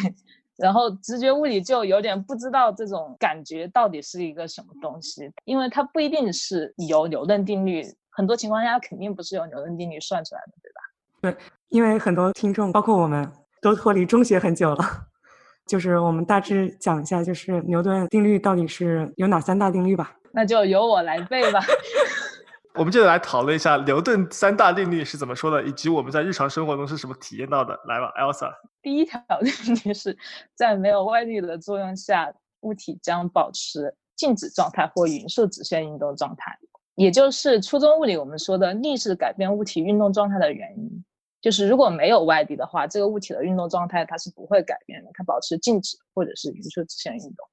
[0.58, 11.38] 然后直觉物理就有点不知道这种感觉到底是一个什么东西，因为它不一定是由牛顿定律，很多情况下肯定不是由牛顿定律算出来的，对吧？
[11.38, 11.38] 对，
[11.70, 14.86] 因为很多听众，包括我们都脱离中学很久了，
[15.68, 20.16] 就是我们大致讲一下，就是牛顿定律到底是有哪三大定律吧？
[20.32, 21.60] 那就由我来背吧。
[22.76, 27.78] 我们接着来讨论一下牛顿三大定律是怎么说的，以及我们在日常生活中是什么体验到的。
[27.88, 28.52] 来吧，Elsa。
[28.82, 29.20] 第一条
[29.66, 30.16] 定律是
[30.56, 36.58] 在没有外力的作用下，物体将保持静止状态或匀速直线运动状态，
[36.96, 41.04] 也就是初中物理我们说的力是改变物体运动状态的原因。
[41.42, 47.48] 就是如果没有外力的话，这个物体的运动状态它是不会改变的，它保持静止或者是匀速直线运动。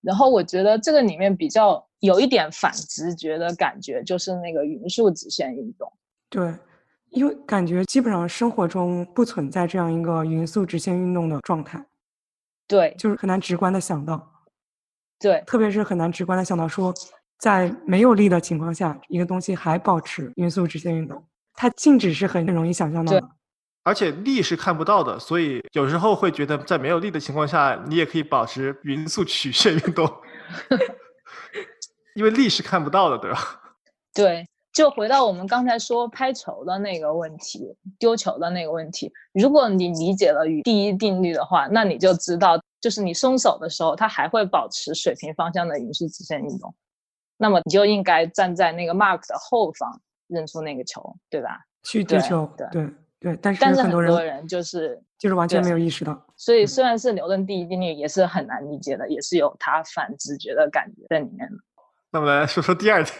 [0.00, 5.92] 然后我觉得这个里面比较有一点反直觉的感觉，就是那个匀速直线运动。
[6.28, 6.52] 对，
[7.10, 11.86] 因为感觉基本上生活中不存在这样一个匀速直线运动的状态。
[12.66, 14.28] 对，就是很难直观的想到。
[15.20, 16.92] 对，特别是很难直观的想到说，
[17.38, 23.28] 在没有力的情况下，一个东西还保持匀速直线运动，它静止是很容易想象到的。
[23.84, 30.08] 而且力是看不到的，所以有时候会觉得在没有力的情况下，你也可以保持匀速曲线运动，
[32.14, 33.38] 因为力是看不到的，对吧？
[34.14, 39.10] 对，就回到我们刚才说拍球的那个问题，丢球的那个问题。
[39.32, 46.72] 如果你理解了与第一定律的话，那你就知道，就是你松手的时候，它还会保持水平方向的匀速直线运动。
[47.36, 50.00] 那么你就应该站在那个 mark 的后方，
[50.32, 51.60] 扔出那个球，对吧？
[51.84, 52.88] 去接球，对
[53.20, 53.38] 对。
[53.42, 56.20] 但是很多人就是就是完全没有意识到。
[56.36, 61.56] 所以虽然是牛顿第一定律，也是很难理解的，也是有它反直觉的感觉在里面的。
[62.10, 63.14] 那我们来说说第二条。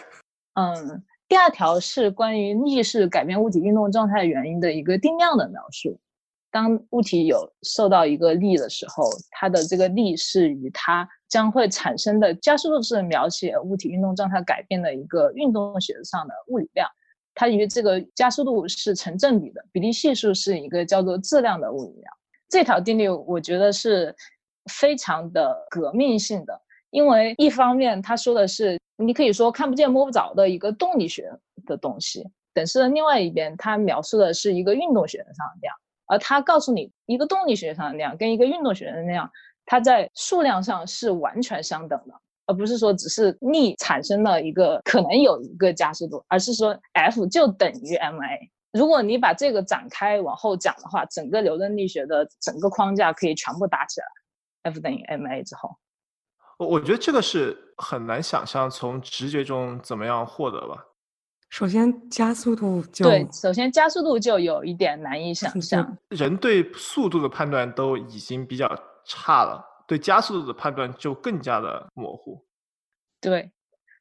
[0.55, 1.03] 嗯。
[1.25, 5.99] 第二条是关于力是改变物体运动状态原因的一个定量的描述。
[6.51, 16.87] 当物体有受到一个力的时候，它的这个力是与它将会产生的加速度是描写物体运动状态改变的一个运动学上的物理量，
[17.35, 22.13] 它与这个加速度是成正比的，比例系数是一个叫做质量的物理量。
[22.49, 24.15] 这条定律我觉得是
[24.71, 28.79] 非常的革命性的，因为一方面它说的是。
[28.95, 31.27] 你可以说看不见摸不着的一个动力学
[31.65, 39.29] 的东西，但是另外一边，它描述的是一个运动学上的量，而它告诉你一个动力学上的量跟一个运动学的量，
[39.65, 42.13] 它在数量上是完全相等的，
[42.45, 48.37] 而不是说只是力产生了一个可能有一个加速度，而是说 F 就等于 ma。
[48.71, 54.07] 如果你把这个展开往后讲的话，整个牛顿力学的整个框架可以全部搭起来
[54.63, 55.69] ，F 等于 ma 之后。
[56.57, 60.85] 我我觉得这个是很难想象从直觉中怎么样获得吧。
[61.49, 65.97] 首先加速度就对，首先加速度就有一点难以想象。
[66.09, 68.67] 人对速度的判断都已经比较
[69.05, 72.43] 差了，对加速度的判断就更加的模糊。
[73.21, 73.51] 对，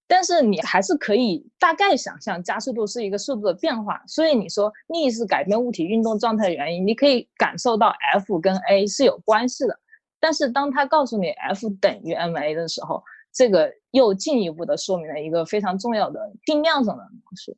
[0.06, 9.78] 但是你还是可以大概想象加速度是一个速度的变化，所以你说力是改变物体运动状态的原因，你可以感受到 F 跟 a 是有关系的。
[10.18, 17.56] 但是当他告诉你 F 等于 ma 的时候，这个又进一步的说明了一个非常重要的定量上的模式，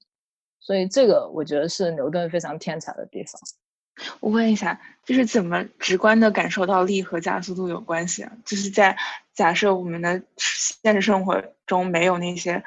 [0.61, 3.41] 所以这个我觉得是牛顿非常天才的地方。
[4.21, 8.33] 我问一下，就是怎么直观的感受到力和加速度有关系啊？
[8.45, 8.97] 就是在
[9.35, 12.63] 假设我们的现实生活中没有那些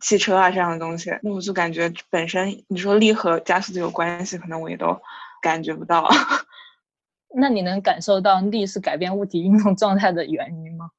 [0.00, 5.00] 汽车啊这样的东西，那我就感觉本身你说力和加速度有关系，可能我也都
[5.42, 6.08] 感觉不到。
[7.36, 10.90] 那你能感受到力是改变物体运动状态的原因吗？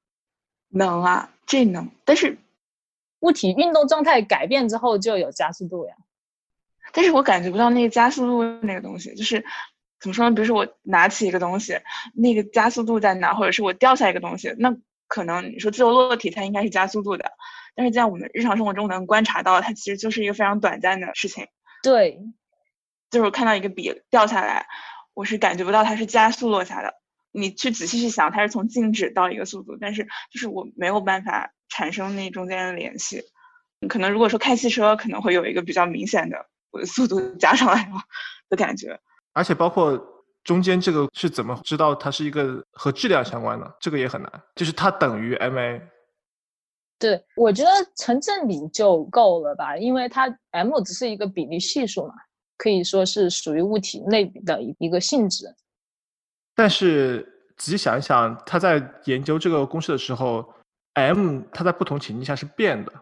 [0.70, 1.90] 能啊，这能。
[2.04, 2.38] 但是，
[3.22, 5.96] 物体运动状态改变之后就有加速度呀。
[6.96, 9.44] 但是我感觉不到那个加速度那个东西，就是
[10.00, 10.34] 怎么说呢？
[10.34, 11.78] 比如说我拿起一个东西，
[12.14, 13.34] 那个加速度在哪？
[13.34, 14.74] 或者是我掉下一个东西，那
[15.10, 17.34] 可能你说自由落体它应该是加速度的，
[17.76, 21.48] 但是在我们日常生活中能观察到，它其实就是一个非常短暂的事情。
[21.84, 22.22] 对，
[23.12, 24.66] 就是我看到一个笔掉下来。
[25.14, 26.94] 我是感觉不到它是加速落下的，
[27.32, 33.24] 你去仔细去想，它是从静止到一个速度，但是就是我没有办法产生那中间的联系。
[33.88, 37.96] 可能如果说开汽车，可能会有一个比较明显的我的速度加上来了
[38.50, 39.00] 的感觉。
[39.34, 39.98] 而且包括
[40.44, 45.82] 中间这个是怎么知道它是一个和质量相关的，这个也很难，就是它等于 ma。
[47.00, 52.14] 对，我觉得成正比就够了吧，因为它 m 只是一个比例系数嘛。
[52.58, 55.44] 可以说是属于物体内的一一个性质，
[56.56, 57.22] 但是
[57.58, 60.54] 仔细想一想，他在研究这个公式的时候
[60.94, 62.94] ，m 它在不同情境下是变的。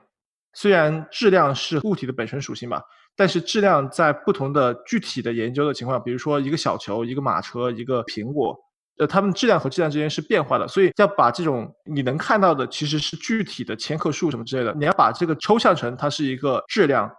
[0.54, 2.82] 虽然质量是物体的本身属性吧，
[3.16, 8.58] 但是质量在不同的具体的研究的情况，比如说一个小球、一个马车、一个苹果，
[8.98, 10.68] 呃，它们质量和质量之间是变化的。
[10.68, 17.12] 所以要把这种你能看到的其实是具体的千克数什么之类的，你要把这个抽象成它是一个质量。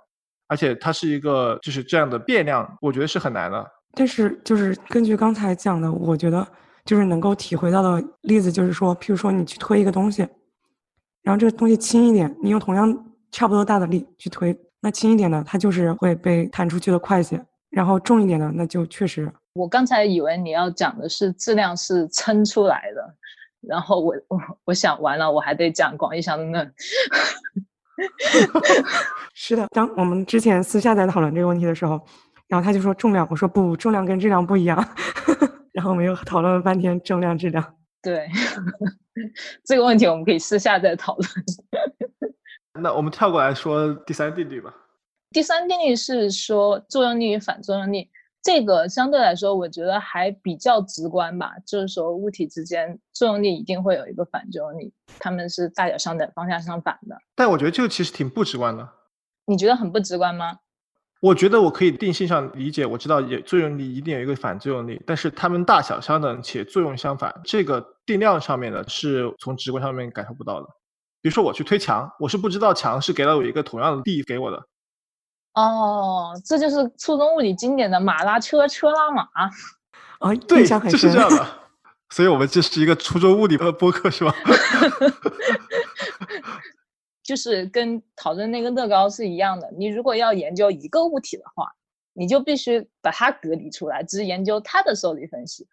[0.47, 3.67] 而且它是一个就是这样的变量，我觉得是很难的。
[3.95, 6.47] 但是就是根据刚才讲的，我觉得
[6.85, 10.21] 就是能够体会到的例子，就是说，譬如说你去推一个东西，
[11.23, 12.95] 然后这个东西轻一点，你用同样
[13.33, 19.33] 差不多大的力去推，那轻一点的它就是会被弹出去的快一些，然后重一点的那就确实。
[19.55, 23.15] 我刚才以为你要讲的是质量是撑出来的，
[23.63, 26.75] 然后我我我想完了，我还得讲广义相对论。
[29.33, 31.99] 是的，当我们之前私下在讨论这个问题的时候，
[32.47, 34.77] 然后他就说重量，我说不，重量跟质量不一样。
[35.73, 37.65] 然后我们又讨论了半天重量、质量。
[38.03, 38.29] 对，
[39.65, 41.31] 这个问题我们可以私下再讨论。
[42.81, 44.75] 那我们跳过来说第三定律吧。
[45.31, 48.11] 第三定律是说作用力与反作用力。
[48.43, 51.53] 这个相对来说，我觉得还比较直观吧。
[51.67, 57.17] 就是说，物体之间作用力一定会有一个反作用力，它们是大小相等、方向相反的。
[57.35, 58.87] 但我觉得这个其实挺不直观的。
[59.47, 60.59] 你觉得很不直观吗？
[61.21, 70.69] 我觉得我可以定性上理解，我知道有作用力一定有一个反作用力，但是它们大小相等且作用相反，这个定量上面的是从直观上面感受不到的。
[71.25, 74.63] 比如说我去推墙，我是不知道墙是给了我一个同样的力给我的。
[75.55, 79.27] 哦，这就是初中物理经典的马拉车车拉马。
[80.21, 81.01] 哦，对，印象很深。
[81.01, 81.47] 就是这样的。
[82.13, 84.35] 所以我们这是一个初中物理的播客，是吧？
[87.25, 89.73] 就是跟讨论那个乐高是一样的。
[89.79, 91.73] 你如果要研究一个物体的话，
[92.13, 95.67] 你就必须把它隔离出来，只研究它的受力分析。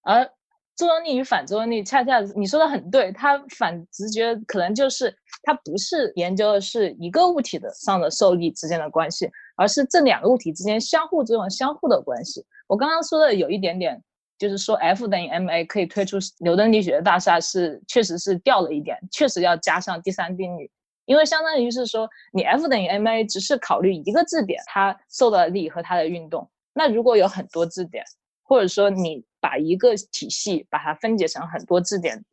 [0.00, 0.32] 而
[0.76, 12.44] 作用力与反作用力，恰恰你说的很对，它反直觉可能就是它不是研究的是一个物体的上的受力之间的关系，而是这两个物体之间相互作用、相互的关系。
[12.66, 14.02] 我刚刚说的有一点点。
[14.38, 20.68] 就是说，F 等于 ma 可以推出牛顿力学的大厦是确实是掉了一点，确实要加上第三定律，
[21.04, 28.02] 因为相当于是说，你 F 等于 ma 只是考虑一个质点它受到的力和它的运动，那如果有很多质点，
[28.42, 32.24] 或者说你把一个体系把它分解成很多质点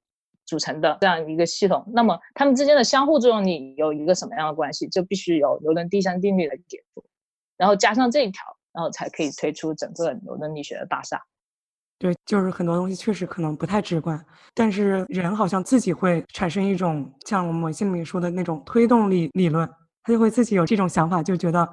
[0.46, 7.04] 组成的这样一个系统，那么它们之间的相互作用力有一个什么样的关系，就必须有牛顿第三定律的解读，
[7.58, 11.20] 然后加上这一条，然后才可以推出整个牛顿力学的大厦。
[11.98, 19.68] 对，就是很多东西确实可能不太直观，但是人好像自己会产生一种像我们文献里面说的那种推动力理论，
[20.04, 21.68] 他就会自己有这种想法，就觉得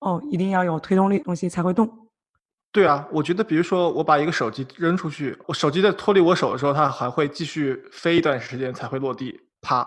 [0.00, 2.07] 哦，一定要有推动力东西才会动。
[2.70, 9.86] 对啊，我觉得比如说我把一个手机扔出去，我手机在脱离我手的时候，它还会继续飞一段时间才会落地，啪。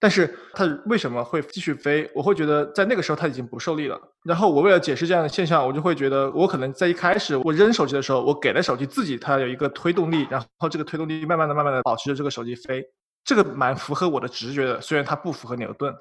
[0.00, 2.10] 但是它为什么会继续飞？
[2.12, 4.00] 我会觉得在那个时候它已经不受力了。
[4.24, 12.82] 然后我为了解释这样的现象，我就会觉得我可能在一开始我扔手机的时候，我给了手机自己它有一个推动力，然后这个推动力慢慢的、慢慢的保持着这个手机飞，
[13.24, 15.94] 这个蛮符合我的直觉的，虽然它不符合牛顿。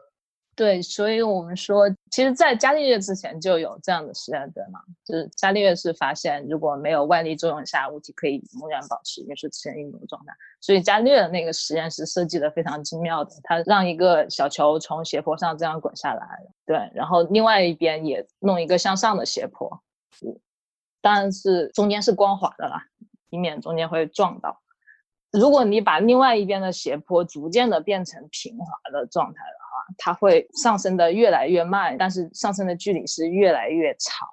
[0.61, 4.79] 对，所以我们说，其实，在伽利略之前就有这样的实验，对吗？
[5.03, 10.31] 就是伽利略是发现，如果没有外力作用下，物体可以永远保持也是自然运动的状态。
[10.59, 16.23] 所以伽利略的那个实验是设计的非常精妙的，他让一个小球从斜坡上这样滚下来，
[16.63, 19.81] 对，然后另外一边也弄一个向上的斜坡，
[21.01, 22.85] 当然是中间是光滑的啦，
[23.31, 24.61] 以免中间会撞到。
[25.31, 29.57] 如果你把另外一边的斜坡逐渐的变成平滑的状态了。
[29.97, 34.27] 它会上升的越来越慢，但是上升的距离是越来越长，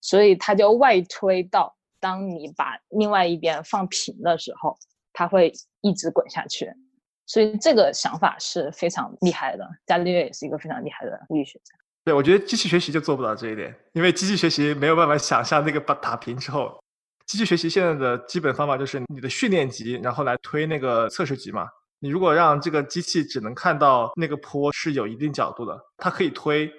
[0.00, 4.76] 所以它就外推到当你把另外一边放平的时候，
[5.12, 6.72] 它会一直滚下去。
[7.26, 9.68] 所以这个想法是非常厉害的。
[9.86, 11.74] 伽利略也是一个非常厉害的物理学家。
[12.04, 16.82] 对，我觉得机器学习就做不到这一点，因为机器学习没有办法想象那个把打平之后，
[17.26, 21.68] 机器学习现在的基本方法就是你的训练集，然后来推那个测试集嘛。
[22.00, 26.70] 你如果让这个机器只能看到那个坡是有一定角度的，它可以推，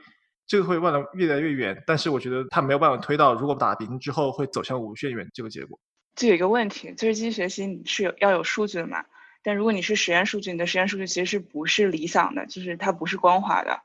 [0.47, 1.83] 这个会慢慢越来越远。
[1.85, 5.77] 但是我觉得它没有办法推到，如果打平之后会走向无限远这个结果。
[6.15, 9.03] 就有一个问题，就是机器学习你是有要有数据的嘛？
[9.43, 13.77] 但如果你是实验数据，你的实验数据其实是不是理想的，就是它不是光滑的。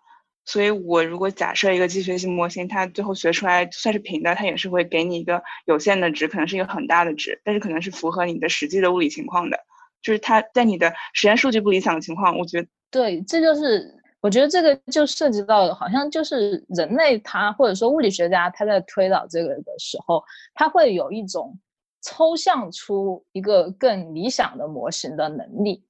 [0.44, 9.58] 所以我如果假设一个机器学习模型，它最后学出来算是平的，它也是会给你一个有限的值，可能是一个很大的值，但是可能是符合你的实际的物理情况的。
[10.04, 20.22] 就是它在你的实验数据不理想的情况，我觉得对，这就是我觉得这个就涉及到好像就是人类他或者说物理学家他在推导这个的时候，
[20.54, 21.58] 他会有一种
[22.02, 25.82] 抽象出一个更理想的模型的能力，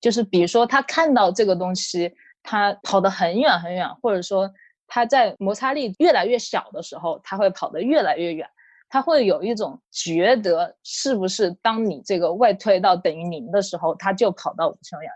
[0.00, 2.10] 就是比如说他看到这个东西，
[2.42, 4.50] 他跑得很远很远，或者说
[4.86, 8.48] 他在摩擦力越来越小的时候，他会跑得越来越远。
[8.88, 15.10] 他会有一种觉得，是不是当你这个外推到等于零的时候，他就跑到无限远？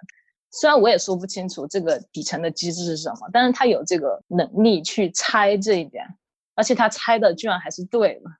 [0.53, 6.05] 虽然我也说不清楚这个底层的机制是什么，但是他有这个能力去猜这一点，
[6.57, 8.31] 而且他猜的居然还是对的。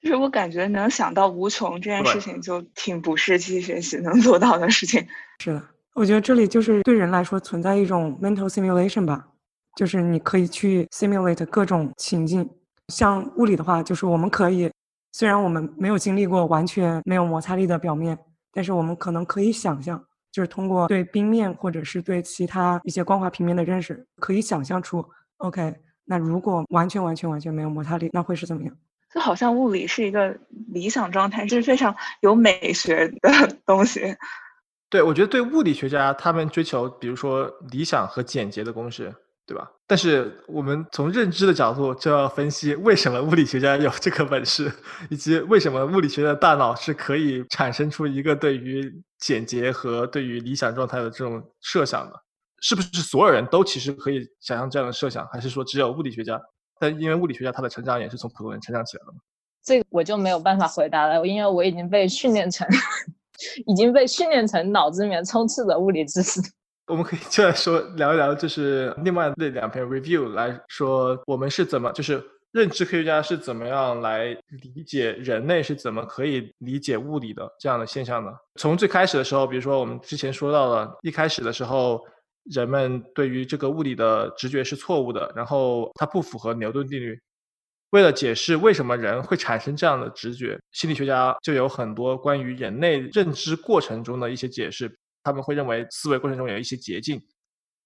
[0.00, 5.04] 就是我感觉能想到无穷这件事情，就挺不是机器学习能做到的事情。
[5.42, 5.62] 是的，
[5.94, 9.26] 我觉得这里就是对人来说存在一种 mental simulation 吧，
[9.74, 12.48] 就是你可以去 simulate 各种情境。
[12.92, 14.70] 像物理的话，就是我们可以。
[15.12, 18.18] 虽然我们没有经历过完全没有摩擦力的表面，
[18.52, 19.98] 但是我们可能可以想象，
[20.30, 25.02] 就是通过对冰面或者是对其他一些光滑平面的认识，可以想象出
[25.38, 25.74] ，OK，
[26.04, 28.76] 那如果完全完全完全没有摩擦力，那会是怎么样？
[29.14, 30.36] 就好像物理是一个
[30.68, 33.30] 理想状态，就是非常有美学的
[33.64, 34.14] 东西。
[34.90, 39.14] 对，我觉得对物理学家，他们追求，比如说理想和简洁的公式。
[39.46, 39.70] 对吧？
[39.86, 44.70] 但是我们从认知的角度就要分析为什么物理学家有这个本事，
[45.08, 52.22] 以及为什么物理学的大脑是可以产生出一个对于简洁和对于理想状态的这种设想的？
[52.60, 56.40] 是不是所有人都其实可以想象这样的设想，还是说只有物理学家？
[56.80, 59.18] 但因为物理学家他的成长也是从普通人成长起来的嘛？
[59.62, 62.66] 这个我就没有办法回答了，因为我已经被训练成，
[63.66, 66.40] 已经被训练成脑子里面充斥着物理知识。
[66.86, 72.22] 我们可以就来说聊一聊，就是另外那两篇 review 来说，我们是怎么，就是
[72.52, 74.28] 认知科学家是怎么样来
[74.62, 78.30] 理解人类是怎么可以理解物理的这样的现象呢。
[78.54, 82.00] 从最开始的时候，比如说我们之前说到了，一开始的时候，
[82.44, 87.18] 人们对于这个物理的直觉是错误的，然后它不符合牛顿定律。
[87.90, 94.96] 为了解释为什么人会产生这样的直觉，心理学家就有很多关于人类认知过程中的一些解释。
[95.26, 97.20] 他们会认为思维过程中有一些捷径，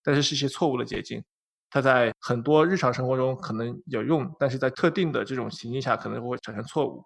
[0.05, 1.25] 但是是一些错误的捷径。
[1.71, 7.03] 它在很多日常生活中可能有用，但是在特定的这种情境下可能会产生错误。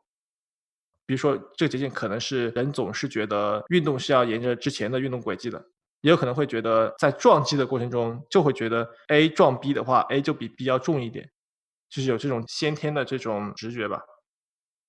[1.07, 5.65] 比如说，这个捷径可能是人总是觉得运动是要沿着之前的运动轨迹的，
[6.01, 11.31] 也有可能会觉得在撞击的过程中就会觉得 A 撞 B 的话，A 就比 B 要重一点，
[11.89, 14.01] 就是有这种先天的这种直觉吧。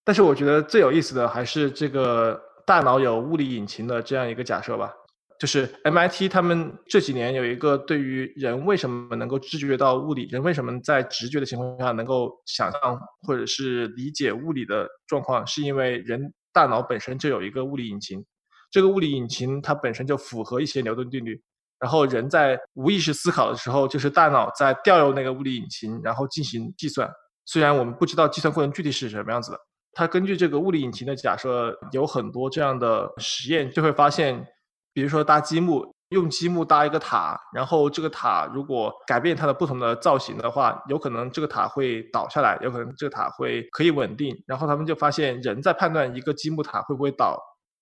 [0.03, 4.93] 但是我觉得最有意思的还是这个大脑有物理引擎的这样一个假设吧。
[5.37, 18.23] 就是 MIT 他们这几年有一个对于人为什么能够知觉到物理，人为什么在直觉的情况下能够想象或者是理解物理的状况，是因为人大脑本身就有一个物理引擎，
[18.71, 21.41] 这个物理引擎它本身就符合一些牛顿定律，
[21.79, 27.11] 然后人在无意识思考的时候，就是大脑在调用那个物理引擎，然后进行计算。
[27.45, 29.59] 虽然我们不知道计算过程具体是什么样子的，
[29.91, 34.47] 它根据这个物理引擎的假设，有很多这样的实验就会发现。
[34.95, 44.33] 比如说搭积木，用积木搭一个塔，然后这个塔如果改变它的不同的造型的话，有可能这个塔会倒下来，有可能这个塔会可以稳定。
[44.47, 47.37] 然后他们就发现，人在判断一个积木塔会不会倒，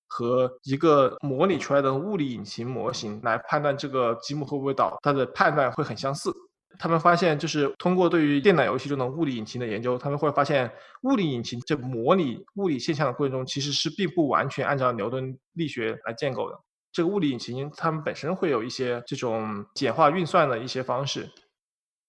[0.07, 6.33] 和一个模拟出来的物理引擎模型来判断这个积木会不会倒，它的判断会很相似。
[6.79, 10.71] 他们发现，就是通过对于电脑游戏中的物理引擎的研究，他们会发现，
[11.03, 16.59] 物理引擎这模拟物理现象的过程中，其实是并不完全按照牛顿力学来建构的。
[16.93, 21.27] 这个物理引擎，它们本身会有一些这种简化运算的一些方式，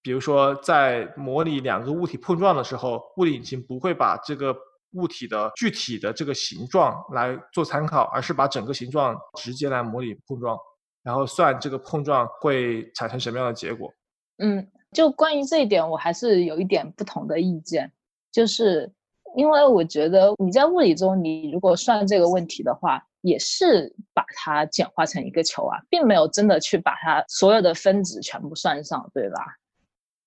[0.03, 4.55] 比如说在模拟两个物体碰撞的时候，物理引擎不会把这个
[4.93, 10.55] 物体的具体的这个形状来做参考，而是把整个形状直接来模拟碰撞，
[11.03, 13.91] 然后算这个碰撞会产生什么样的结果。
[14.37, 17.91] 嗯，就关于这一点，我还是有一点不同的意见，
[18.31, 18.93] 就是
[19.35, 23.03] 因为我觉得你在物理中，你如果算这个问题的话。
[23.25, 29.39] 也是把它简化成一个球啊，并没有真的去把它所有的分子全部算上，对吧？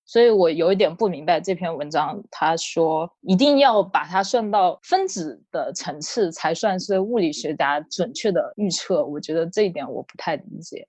[0.04, 10.88] 所以我有一点不明白这篇文章，他说一定要把它算到分子的层次才算是物理学家准确的预测，我觉得这一点我不太理解。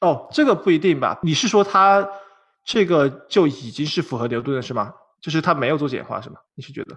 [0.00, 1.18] 哦，这个不一定吧？
[1.24, 2.08] 你是说他
[2.64, 4.94] 这个就已经是符合牛顿的是吗？
[5.20, 6.36] 就是他没有做简化是吗？
[6.54, 6.96] 你是觉得？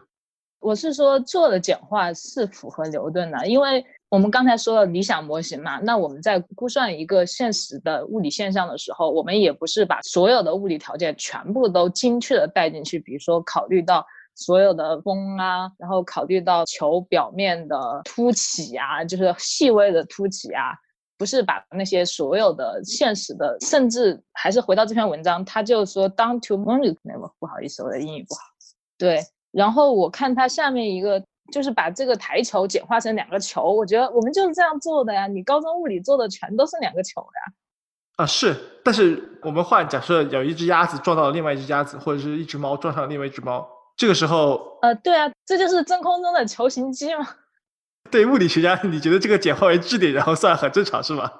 [0.65, 14.03] 我是说做的简化是符合牛顿的，因为我们刚才说了理想模型嘛，那我们在估算一个现实的物理现象的时候，我们也不是把所有的物理条件全部都精确的带进去，比如说考虑到
[14.33, 20.73] 所有的风啊，然后考虑到球表面的凸起啊，就是细微的凸起啊，
[21.15, 28.41] 不是把那些所有的现实的，甚至还是回到这篇文章，他就说 down to moment level，不好意思，我的英语不好，
[28.97, 29.21] 对。
[29.55, 33.71] 然后我看它下面一个，就是把这个台球简化成两个球。
[33.71, 35.27] 我觉得我们就是这样做的呀。
[35.27, 37.53] 你高中物理做的全都是两个球呀。
[38.17, 38.53] 啊，是。
[38.83, 47.25] 但是我们换，假设有一只鸭子撞到了另外一只鸭子，或者是一只猫撞上了另外一只猫，这个时候，呃，对啊，这就是真空中的球形机嘛。
[48.11, 51.31] 对物理学家，你觉得这个简化为质点，然后算很正常是吧？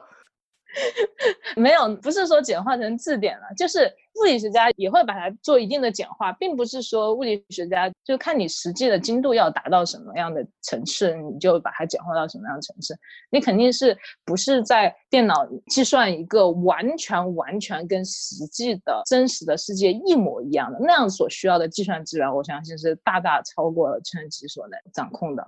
[1.56, 12.94] 没有，不是说简化成质点了，就是物理学家也会把它做一定的简化，并不是说物理学家就看你实际的精度要达到什么样的层次，你就把它简化到什么样的层次。
[13.30, 25.48] 你肯定是不是在电脑计算一个完全完全跟实际的真实的世界一模一样的那样所需要的计算资源，我相信是大大超过了计算机所能掌控的。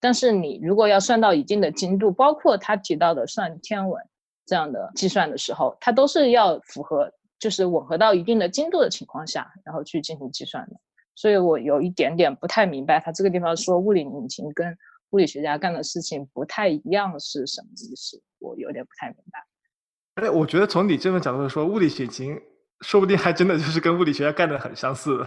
[0.00, 4.02] 但是你如果要算到一定的精度，包括他提到的算天文。
[4.46, 10.76] 这样的计算的时候，它都是要符合，就是吻合到一定的精度的情况下，然后去进行计算的。
[11.14, 14.76] 所以我有一点点不太明白，他这个地方说物理引擎跟
[15.10, 18.20] 物理学家干的事情不太一样是什么意思？
[18.40, 20.22] 我有点不太明白。
[20.22, 22.38] 哎，我觉得从你这个角度说，物理引擎
[22.80, 25.24] 说不定还真的就是跟物理学家干的很相似。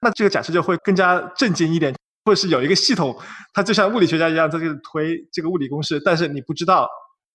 [0.00, 1.94] 那这个假设就会更加震惊一点，
[2.24, 3.16] 或者是有一个系统，
[3.52, 6.88] 它就像物理学家一样在这里推这个物理公式，但是你不知道。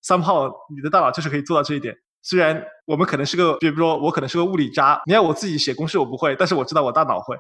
[0.06, 1.96] 三炮，你的大脑就是可以做到这一点。
[2.22, 7.36] 虽然我们可能是个，比如说我可能是个物理渣，你要我自己写公式我不会，但是我知道我大脑会。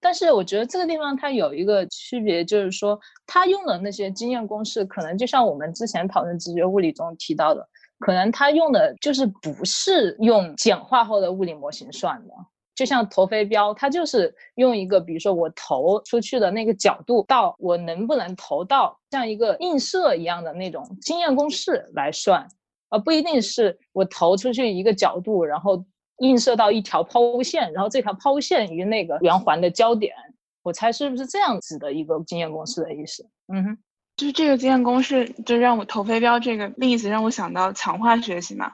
[0.00, 7.64] 但是我觉得这个地方它有一个区别，就是说他用的那些经验公式，可能就像我们之前讨论直觉物理中提到的，
[8.00, 12.34] 可能它用的就是不是用简化后的物理模型算的。
[12.80, 22.48] 就像投飞镖，它就是用一个，比如说我投出去的那个角度到我能不能投到，像一个映射一样的那种经验公式来算，
[22.88, 25.84] 而不一定是我投出去一个角度，然后
[26.20, 30.14] 映射到一条抛物线，然后这条抛物线与那个圆环的交点，
[30.62, 33.28] 我猜是不是这样子的一个经验公式的意思？
[33.52, 33.78] 嗯哼，
[34.16, 38.72] 就是这个经验公式，就让我投飞镖这个例子让我想到强化学习嘛。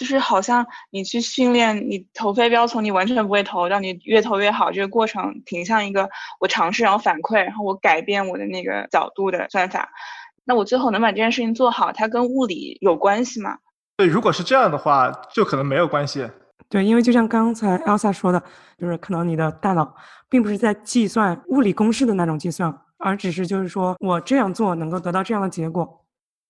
[0.00, 6.08] 就是好像你去训练你投飞镖，从你完全不会投到你越投越好，这个过程挺像一个
[6.40, 9.90] 我尝试然后反馈，然后我改变我的那个角度的算法。
[10.46, 13.58] 那我最后能把这件事情做好，它跟物理有关系吗？
[13.98, 16.26] 对，如果是这样的话，就可能没有关系。
[16.70, 18.42] 对，因为就像刚才 Elsa 说的，
[18.78, 19.94] 就是可能你的大脑
[20.30, 26.06] 并不是在计算物理公式的那种计算，而只是就是说我这样做能够得到这样的结果。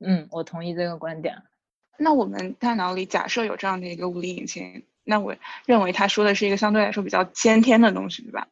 [0.06, 1.34] 嗯，我同意这个观点。
[1.98, 5.36] 那我们大脑里假设有这样的一个物理引擎，那我
[5.66, 8.46] 认为他说的是一个相对来说比较先天的东西，对吧？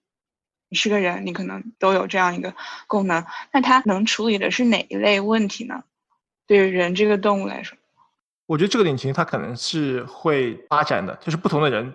[0.68, 2.54] 你是个人，你可能都有这样一个
[2.86, 5.82] 功能，那它能处理的是哪一类问题呢？
[6.46, 7.78] 对于人这个动物来说，
[8.44, 11.94] 我觉得这个引擎它可能是会发展的，就是不同的人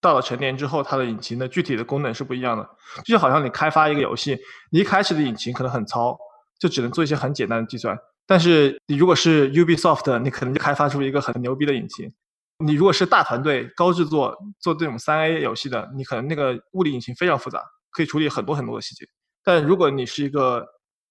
[0.00, 2.68] 到了成年之后，它的引擎的具体的功能是不一样的。
[3.04, 4.38] 就好像你开发一个游戏，
[4.70, 6.18] 你一开始的引擎可能很糙，
[6.58, 7.96] 就只能做一些很简单的计算。
[8.30, 12.08] 但是你如果是 Ubisoft，你可能就开发出一个很牛逼的引擎。
[12.64, 17.60] 你如果是大团队、高制作做这种三 A 游戏的，你可能那个物理引擎非常复杂，
[17.90, 19.04] 可以处理很多很多的细节。
[19.42, 20.64] 但如果你是一个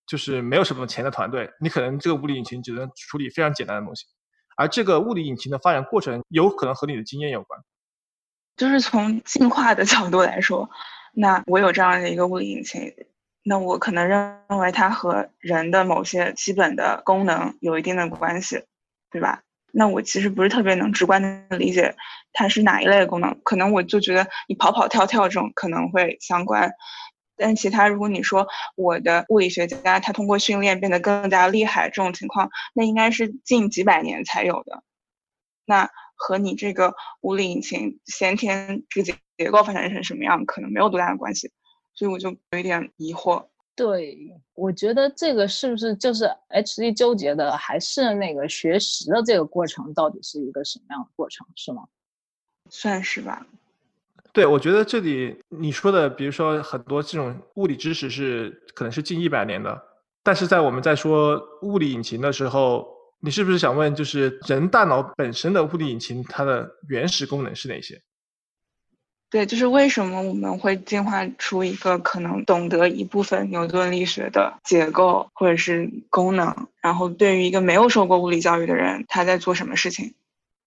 [0.07, 4.05] 就是没有什么钱的团队，你可能这个物理引擎只能处理非常简单的东西。
[4.55, 7.59] 而这个物理引擎的发展过程有可能和你的经验有关。
[8.55, 10.69] 就是从进化的角度来说，
[11.11, 12.81] 那我有这样的一个物理引擎。
[13.43, 18.63] 那我可能认为它和人的某些基本的功能有一定的关系，
[19.11, 19.41] 对吧？
[19.71, 21.95] 那我其实不是特别能直观的理解
[22.33, 26.71] 它是哪一类的功能，可能我就觉得你跑跑跳跳这种可能会相关，
[27.37, 34.83] 但其他如果你说我的物理学家他通过训练变得更加厉害这种情况，那应该是近几百年才有的，
[35.65, 41.51] 那和你这个物理引擎先天这个结构发展成什么样可能没有多大的关系。
[41.99, 43.45] 所以我就有一点疑惑。
[43.75, 44.17] 对，
[44.55, 51.83] 我觉得这个是不是就是 H D 纠结的，还是那个学习的这个过程到底是一个什么样的过程，是吗？
[52.69, 53.45] 算是吧。
[54.31, 59.77] 对，我觉得这里你说的，比如说很多这种物理知识是可能是近一百年的，
[60.23, 62.87] 但是在我们在说物理引擎的时候，
[63.19, 68.01] 你是不是想问，就是人大脑本身的物理引擎它的原始功能是哪些？
[69.31, 80.11] 对，就是为什么我们会进化出一个可能懂得一部分牛顿力学的结构或者是功能，然后对于一个没有受过物理教育的人，他在做什么事情？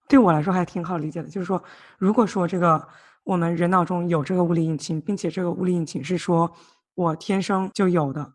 [0.07, 1.61] 对我来说还挺好理解的，就是说，
[1.99, 2.87] 如果说这个
[3.25, 6.49] 我们人脑中有这个物理引擎，并且这个物理引擎是说
[6.95, 8.33] 我天生就有的，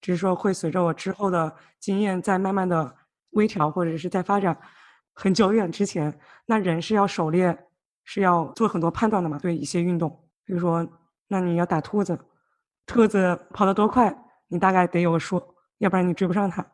[0.00, 2.94] 只是说会随着我之后的经验在慢慢的
[3.32, 4.56] 微调或者是在发展，
[5.12, 7.58] 很久远之前，那人是要狩猎。
[8.08, 9.36] 是要做很多判断的嘛？
[9.36, 10.08] 对一些运动，
[10.44, 10.86] 比如说，
[11.26, 12.16] 那你要打兔子，
[12.86, 15.42] 兔子跑得多快，你大概得有个数，
[15.78, 16.64] 要不然你追不上它。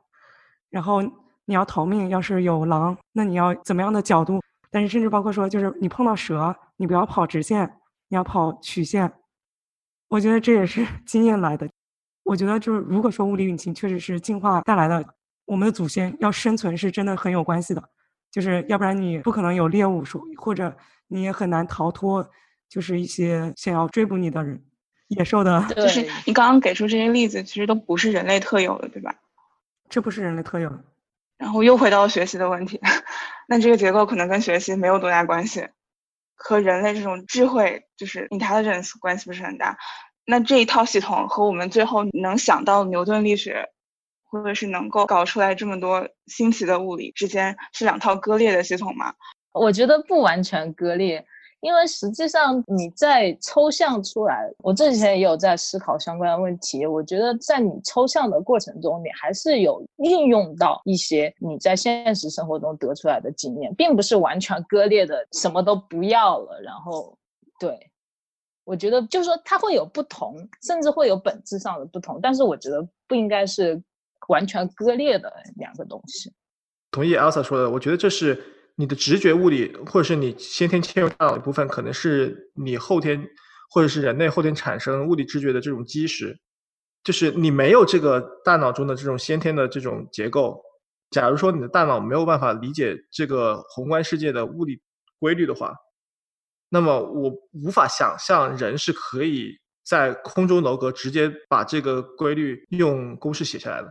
[0.68, 1.00] 然后
[1.46, 4.42] 你要逃命，要是有狼，那你要怎么样的角度？
[4.70, 7.78] 但是甚至包括说，就是你碰到蛇，你不要跑直线，
[8.08, 9.10] 你要跑曲线。
[10.08, 11.66] 我觉得这也是 经验来的。
[12.24, 15.02] 我觉得就是，如果说物理引擎确实是进化带来的，
[15.46, 17.82] 我们的祖先要生存是真的很有关系的，
[18.30, 20.76] 就是要不然你不可能有猎物说，或者。
[21.12, 22.28] 你也很难逃脱，
[22.68, 24.64] 就是一些想要追捕你的人，
[25.08, 25.64] 野兽的。
[25.76, 29.14] 就是你刚刚给出这些例子，其实都不是人类特有的，对吧？
[29.88, 30.82] 这不是人类特有的。
[31.36, 32.80] 然后又回到学习的问题，
[33.46, 35.68] 那这个结构可能跟学习没有多大关系，
[36.34, 39.76] 和人类这种智慧就是 intelligence 关系不是很大。
[40.24, 43.68] 那这一套系统和我们最后能想到牛顿力学，
[44.22, 49.12] 或者是能够搞出来这么多新奇的物理之间，是两套割裂的系统吗？
[49.52, 51.24] 我觉得不完全割裂，
[51.60, 56.86] 因为实际上你在抽象出来，我这几天也有在思考相关的问题。
[56.86, 66.60] 我觉得在你抽象的过程中，你还是有运用到一些你在现实生活中得出来的经验，并不是完全割裂的，什么都不要了。
[66.62, 67.16] 然后，
[67.60, 67.90] 对，
[68.64, 73.80] 我觉得就是说它会有不同，甚至会有本质上的不同，但是我觉得不应该是
[74.28, 76.32] 完全割裂的两个东西。
[76.90, 78.42] 同意 Elsa 说的，我觉得这是。
[78.76, 83.22] 你的直觉物理，或者是你先天嵌入大脑一部分，可能是你后天，
[83.70, 86.38] 或者是人类后天产生物理知觉的这种基石。
[87.04, 90.62] 就是你没有这个大脑中的这种先天的这种结构，
[91.10, 94.80] 假如说你的大脑没有办法理解这个宏观世界的物理
[95.18, 95.74] 规律的话，
[96.68, 99.50] 那么我无法想象人是可以
[99.84, 103.90] 在空中楼阁直接把这个规律用公式写下来的。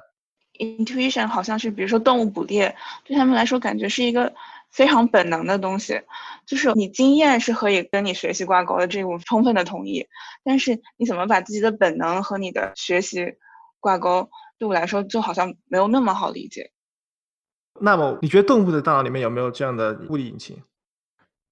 [0.60, 2.74] Intuition 好像是，比如说动物捕猎，
[3.04, 4.34] 对他们来说感觉是一个
[4.72, 6.02] 非常本能的东西，
[6.46, 10.08] 就是你经验是可以跟你学习挂钩的，这个我充分的同意。
[10.44, 13.36] 但是你怎么把自己的本能和你的学习
[13.80, 16.72] 挂钩，对我来说就好像没有那么好理解。
[17.80, 20.62] 那么，你觉得动物的大脑里面有没有这样的物理引擎？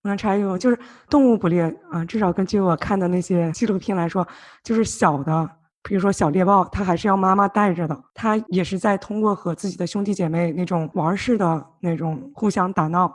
[0.01, 1.61] 我能插一个，就是动物捕猎，
[1.91, 4.26] 啊，至少根据我看的那些纪录片来说，
[4.63, 5.49] 就是小的，
[5.84, 13.13] 比如说小猎豹，它还是要妈妈带着的，它也是在通过和自己的兄弟姐妹那种玩似的那种互相打闹，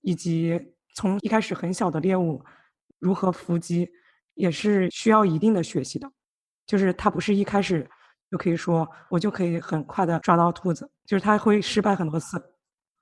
[0.00, 0.60] 以及
[0.94, 2.42] 从一开始很小的猎物
[2.98, 3.88] 如何伏击，
[4.34, 6.10] 也是需要一定的学习的，
[6.66, 7.88] 就是它不是一开始。
[8.30, 12.40] 就可以说，我就可以很快的抓到兔子，就是它会失败很多次。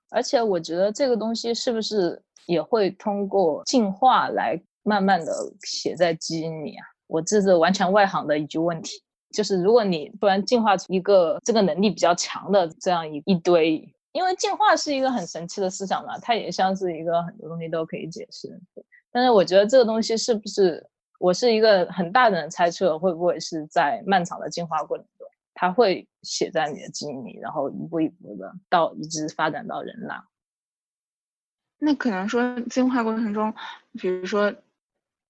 [0.09, 5.31] 而且我觉得这个东西是不是也会通过进化来慢慢的
[5.61, 6.83] 写在基因里啊？
[7.09, 9.03] 我这是完全外行的一句问题。
[9.31, 18.49] 就是如果你突然进化出一个这个能力比较强的这样一一堆，因为进化是一个很神奇的思想嘛，它也像是一个很多东西都可以解释。
[19.11, 20.83] 但是我觉得这个东西是不是，
[21.19, 25.27] 我是一个很大胆的猜测，会不会是在漫长的进化过程中？
[25.53, 30.13] 它会写在你的基因里，然后一步一步的到一直发展到人类。
[31.77, 33.53] 那可能说进化过程中，
[33.99, 34.51] 比如说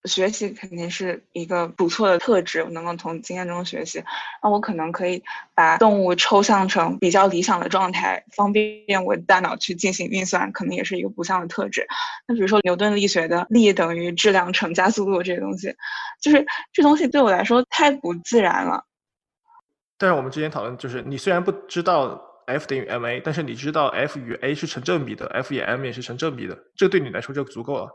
[0.05, 4.03] 学习肯定是一个不错的特质，能够从经验中学习。
[4.41, 5.23] 那我可能可以
[5.53, 11.85] 把动物抽象成比较理想的状态，方便我大脑去进行运算，可能也是一个不像的特质。
[12.27, 15.75] 那比如说牛顿力学的力等于质量乘加速度这个东西，
[16.21, 18.85] 就是这东西对我来说太不自然了。
[19.97, 27.89] 但是我们之前讨论就是，你虽然不知道 F 等于 ma，但是你知道 F 与 a 是成正比的，F 与 m 也是成正比的，这对你来说就足够了，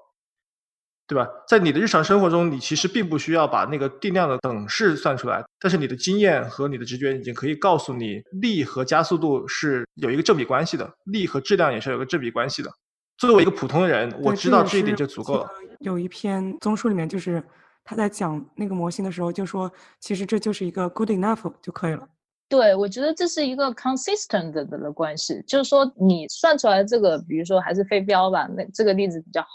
[1.07, 1.29] 对吧？
[1.49, 12.71] 在你的日常生活中，你其实并不需要把那个定量的等式算出来，但是你的经验和你的直觉已经可以告诉你，力和加速度是有一个正比关系的，力和质量也是有个正比关系的。
[13.19, 15.49] 作为一个普通人，我知道这一点就足够了。
[15.81, 17.43] 有一篇综述里面就是。
[17.87, 22.09] 他在讲那个模型的时候就说，其实这就是一个 good enough 就可以了。
[22.49, 29.49] 对，我觉得这是一个 consistent 的的关系，就是说你算出来这个，比如说还是飞镖吧，那这个例子比较好。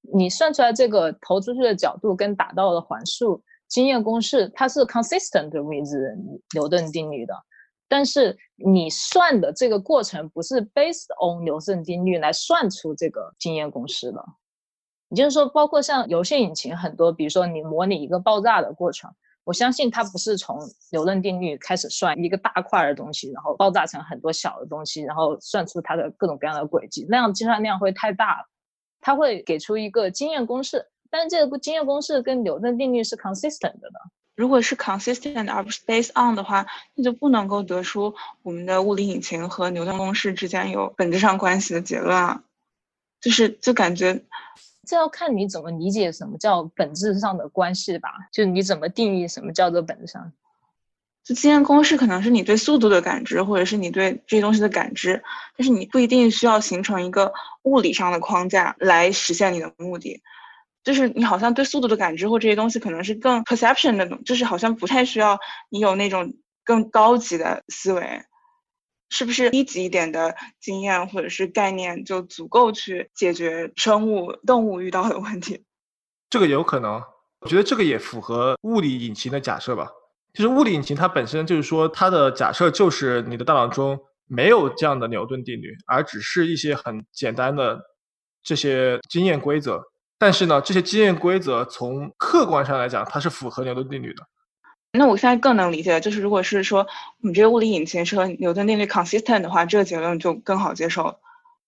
[0.00, 5.88] 你算出来这个投出去的角度跟打到的环数经验公式，它是 consistent with
[6.54, 7.34] 牛顿定律的。
[7.88, 14.24] 但是你算的这个过程不是 based on 牛顿定律来算出这个经验公式的。
[15.10, 19.10] 也就是说，包括像游戏引擎很多，比如说你模拟一个爆炸的过程，
[19.44, 20.58] 我相信它不是从
[20.92, 28.44] 牛顿定律开始算一个大块的东西，然后爆炸成很多小的东西，然后算出它的各种各样的轨迹，那样计算量会太大了。
[29.00, 33.90] 它会给出一个经验公式，但是这个经验公式跟牛顿定律是 consistent 的。
[34.36, 42.42] 如果是 consistent 而不是 based on 的话，那就不能够得出我们的物理引擎和牛顿公式之间有本质上关系的结论啊。
[43.20, 44.24] 就是就感觉。
[44.86, 50.32] 这要看你怎么理解什么叫本质上的关系吧，就你怎么定义什么叫做本质上。
[51.28, 55.22] 就经验公式可能是你对速度的感知，或者是你对这些东西的感知，
[55.58, 57.30] 但是你不一定需要形成一个
[57.64, 60.22] 物理上的框架来实现你的目的。
[60.82, 66.32] 就是你好像对速度的感知或这些东西可能是更 perception 的，就是好像不太需要你有那种
[66.64, 68.22] 更高级的思维。
[69.10, 75.62] 是不是低级一点的经验或者是概念就足够去解决生物动物遇到的问题？
[76.30, 77.02] 这个有可能，
[77.40, 79.90] 我觉得这个也符合物理引擎的假设吧。
[80.38, 87.76] 就是物理引擎它本身就是说，它的假设就是你的大脑中没有这样的牛顿定律，而只是一些很简单的
[88.44, 89.82] 这些经验规则。
[90.16, 94.22] 但是呢，这些经验规则从客观上来讲，它是符合牛顿定律的。
[94.92, 96.86] 那我现在更能理解，就是如果是说
[97.20, 101.18] 你这个物理引擎是和牛顿定律 consistent 的话，这个结论就更好接受。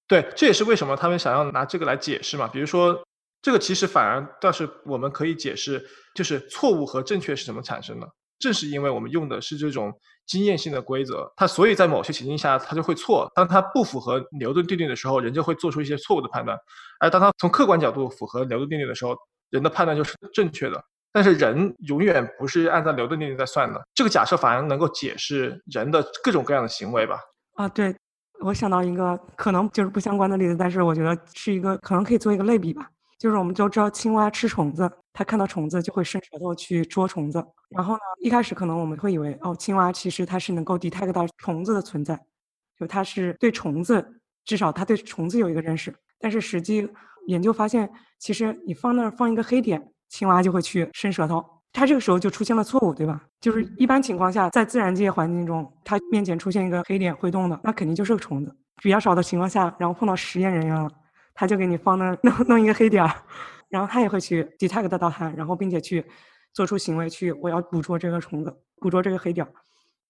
[0.07, 2.47] 对，这也是为什么他们想要拿这个来解释嘛。
[2.47, 3.03] 比如说，
[3.43, 8.09] 这个其实反而倒是我们可以解释，就是错误和正确是怎么产生的。
[8.41, 9.93] 正是因为我们用的是这种
[10.27, 13.31] 经验性的规则，它所以在某些情境下它就会错。
[13.35, 16.57] 当它不符合牛顿定律的时候，人就会做出一些错误的判断；
[16.99, 19.15] 而当它从客观角度符合牛顿定律的时候，
[19.51, 20.83] 人的判断就是正确的。
[21.13, 27.19] 但是人永远不是按照牛顿定律在算的，这个假设反而能够解释人的各种各样的行为吧？
[27.57, 27.95] 啊，对，
[28.45, 32.89] 我想到一个可能就是不相关的例子，但是我觉得是一个可能可以做一个类比吧。
[33.19, 37.45] 就是我们都知道青蛙吃虫子，它看到虫子就会伸舌头去捉虫子。
[37.69, 42.19] 然后呢，一开始可能我们会以为哦，青蛙其实它是能够 detect 到虫子的存在，
[42.79, 45.95] 就它是对虫子，至少它对虫子有一个认识。
[46.19, 46.89] 但是实际
[47.27, 51.45] 研究发现，其实你放那儿放一个黑点，青蛙就会去伸舌头。
[51.73, 53.23] 它这个时候就出现了错误，对吧？
[53.41, 58.53] 就是一般情况下，在自然界环境中，它面前出现一个黑点会动的，那肯定就是个虫子。
[58.83, 60.91] 比较少的情况下，然后碰到实验人员了，
[61.33, 63.15] 他就给你放那儿弄弄一个黑点儿，
[63.71, 66.05] 然后他也会去 detect 到它，然后并且去
[66.53, 69.51] 做出行为去，我要捕捉这个虫子，捕捉这个黑点儿。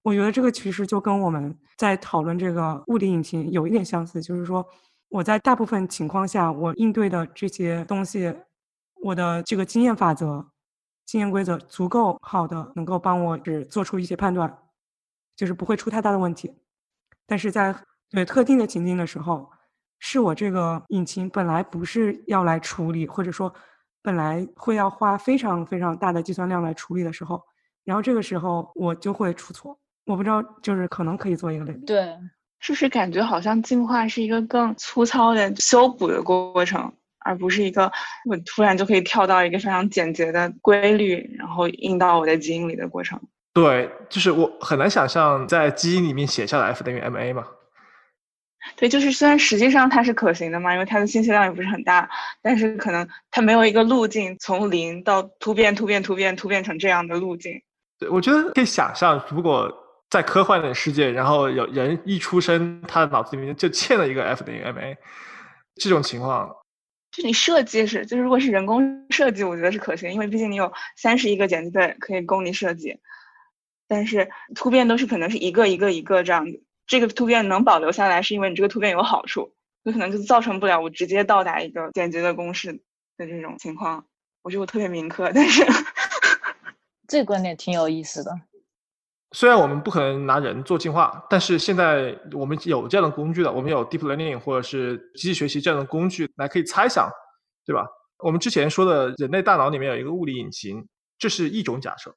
[0.03, 4.67] 我觉得这个其实就跟我们在讨论这个物理引擎有一点相似，就是说
[5.11, 8.35] 我在大部分情况下，我应对的这些东西，
[9.03, 10.51] 我的这个经验法则。
[11.07, 14.59] 经验规则足够好的，能够帮我只做出一些判断，
[15.35, 16.55] 就是不会出太大的问题。
[17.27, 17.75] 但是在
[18.11, 19.51] 对特定的情境的时候，
[20.01, 23.53] 是我这个引擎本来不是要来处理，或者说
[24.03, 27.40] 本来会要花非常非常大的计算量来处理的时候，
[27.84, 29.78] 然后这个时候我就会出错。
[30.07, 31.84] 我不知道，就是可能可以做一个类比。
[31.84, 32.16] 对，
[32.59, 36.92] 是不是感觉好像进化是一个更粗糙的修补的过程？
[37.22, 37.92] 而不是一个
[38.24, 43.20] 我突然就可以跳到一个非常简洁的规律，然后印到我的基因里的过程。
[43.53, 47.44] 对，就是我很难想象在基因里面写下来 F 等于 ma 嘛。
[48.77, 52.09] 对，就是虽然实际上它是可行的嘛，因为它的信息量也不是很大，
[52.43, 57.61] 但是可能它没有一个路径从零到突变、突变、突变、突变成这样的路径。
[57.99, 59.73] 对，我觉得可以想象，如果
[60.09, 64.97] 在科幻的世界，然后有人一出生，他的脑子里面就嵌了一个 F 等于 ma，
[65.77, 66.55] 这种情况。
[67.13, 72.99] 就你设计是，就是如果是人工设计，我觉得是可行，因为毕竟你有三十亿个碱基对可以供你设计。
[73.89, 79.53] 但是突变都是可能是一个一个一个这样子，这个突变能保留下来，是因为你这个突变有好处，
[79.84, 82.72] 有可能就造成不了我直接到达一个简洁的公式
[83.16, 84.05] 的这种情况。
[84.43, 85.64] 我觉得我特别民科，但是
[87.07, 88.32] 这个观点挺有意思的。
[89.30, 97.09] 虽然我们不可能拿人做进化，但是现在我们有这样的工具了，我们有 deep learning 或者是机器学习这样的工具来可以猜想，
[97.64, 97.86] 对吧？
[98.18, 100.84] 我们之前说的人类大脑里面有一个物理引擎，
[101.20, 102.12] 这是一种假设，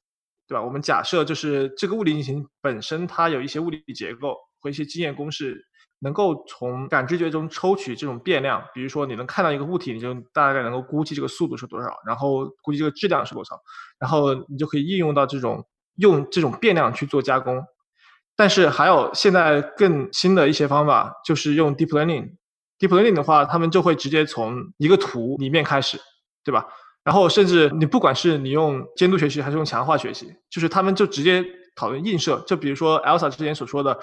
[0.48, 0.60] 对吧？
[0.64, 5.64] 我们假设就是这个物理引擎本身它有一些物理结构和一些经验公式，
[5.98, 13.60] 能够从感知觉中抽取这种变量，比如说你能看到一个物体，你就大概能够估计这个速度是多少，然后估计这个质量是多少，
[13.98, 15.64] 然后你就可以应用到这种。
[15.98, 17.64] 用这种变量去做加工，
[18.34, 22.32] 但是还有现在更新的一些方法，就是用 deep learning。
[22.80, 25.96] deep learning 的话，他们就会直接从一个图里面开始，
[26.42, 26.66] 对吧？
[27.04, 31.44] 然后甚至你不管是你用监督学习还是用强化学习，就是他们就直接
[31.76, 32.42] 讨论映射。
[32.44, 33.96] 就比如说 Elsa 之前所说的，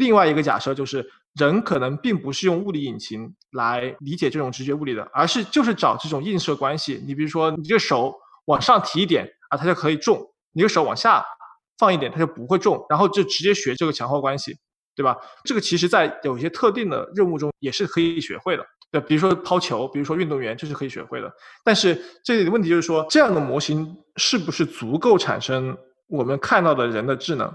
[0.00, 7.00] 另外一个假设就是人可能并不是用物理引擎来理解这种直觉物理的，而是就是找这种映射关系。
[7.06, 8.12] 你比如说你这个手
[8.46, 10.18] 往上提一点啊，它就可以重。
[10.52, 11.24] 你的手往下
[11.78, 14.56] 放一点，它就不会重，然后就直接学这个强化关系，
[14.96, 15.16] 对吧？
[15.44, 21.32] 这个其实在有一些特定的任务中也是可以学会的，对，比如说抛球，比如说运动员，这是可以学会的。
[21.64, 25.76] 但是这里的问题就是说，这样的模型是不是足够产生
[26.08, 27.54] 我们看到的人的智能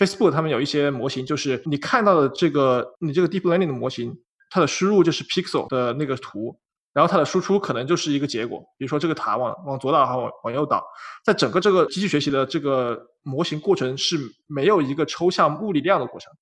[0.00, 4.12] ？Facebook 他们有一些模型，就是你看到的这个你这个 Deep Learning 的模型，
[4.50, 6.58] 它的输入就是 Pixel 的那个图。
[6.92, 10.84] 然后它的输出可能就是一个结果，比如说这个塔往往左倒还往往右倒，
[11.24, 16.32] 在整个这个机器学习的这个模型过程是没有一个抽象物理量的过程，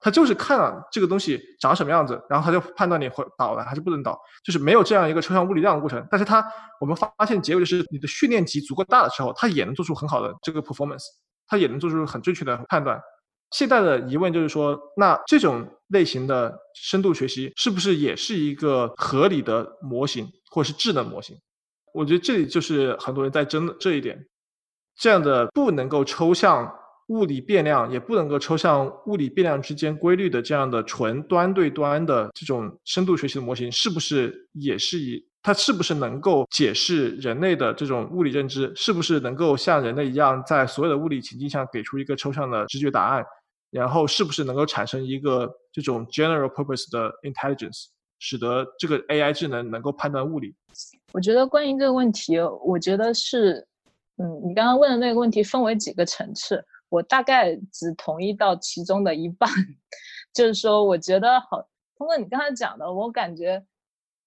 [0.00, 6.08] 它就是看这个东西长什么样子，然后它就判断你会倒了还是不能倒，就是没有这样一个抽象物理量的过程。
[6.10, 6.42] 但是它
[6.80, 11.04] 我们发现结果就是你的训练集足够大的时候，它也能做出很好的这个 performance，
[11.50, 12.98] 他也能做出很正确的判断。
[13.50, 21.36] 现在的疑问就是说，那这种类型的深度学习是不是也是一个合理的模型，或是智能模型？
[21.92, 24.24] 我觉得这里就是很多人在争的这一点。
[24.96, 26.72] 这样的不能够抽象
[27.10, 38.72] 物理变量，也不能够抽象物理变量之间规律的这样的纯端对端的这种深度学习的模型，是不是也是以它是不是能够解释人类的这种物理认知？
[38.76, 43.24] 是不是能够像人类一样，在所有的物理情境下给出一个抽象的直觉答案？
[43.70, 47.86] 然后是不是能够产生一个这种 general purpose 的 intelligence，
[48.18, 50.54] 使得这个 AI 智能能够判断物理？
[51.12, 53.66] 我觉得关于这个问题，我觉得是，
[54.16, 59.48] 嗯，你刚刚问的那个问题分为几个层次，我大概只同意到其中的一半，
[60.34, 61.66] 就是说，我觉得好，
[61.96, 63.64] 通过你刚才讲的，我感觉。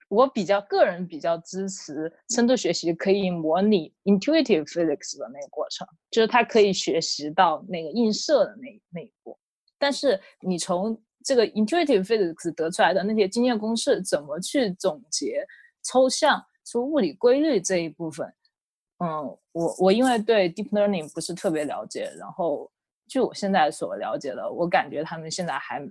[0.09, 9.36] 我比较个人比较支持深度学习可以模拟 intuitive physics 的那个过程，就是它可以学习到那个映射的那那一步。
[9.80, 15.43] 但是你从这个 intuitive physics 得出来的那些经验公式，怎么去总结
[15.84, 18.32] 抽象出物理规律这一部分？
[19.00, 22.72] 嗯，我我因为对 deep learning 不是特别了解，然后
[23.08, 25.86] 据我现在所了解的，我感觉他们现在还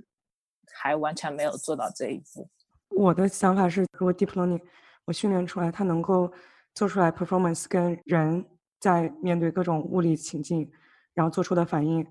[0.73, 2.49] 还完全没有做到这一步。
[2.89, 4.61] 我的想法是，如果 deep learning
[5.05, 6.33] 我训练出来，它能够
[6.75, 8.45] 做出来 performance 跟人
[8.79, 10.71] 在面对各种物理情境，
[11.13, 12.07] 然后做出的反应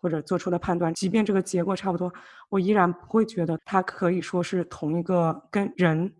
[0.00, 2.12] 或者做出的判断，即便这个结果差不多，
[2.50, 6.12] 我依然不会觉得它可以说是同一个跟人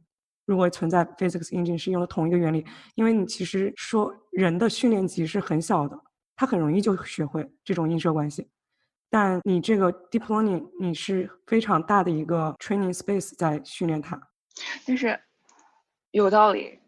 [0.44, 2.64] 如果存在 physics engine 是用了同一个原理，
[2.94, 5.98] 因为你其实说人的训练集是很小的，
[6.36, 8.48] 他很容易就学会这种映射关系。
[9.10, 14.20] 但你这个 deep learning 你是非常大的一个 training space 在训练它，
[14.86, 15.18] 但是
[16.10, 16.78] 有道理。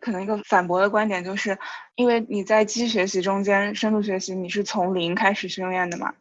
[0.00, 1.56] 可能一个反驳的观点就是，
[1.94, 6.12] 因为你在机器学习中间，深度学习你是从零开始训练的嘛。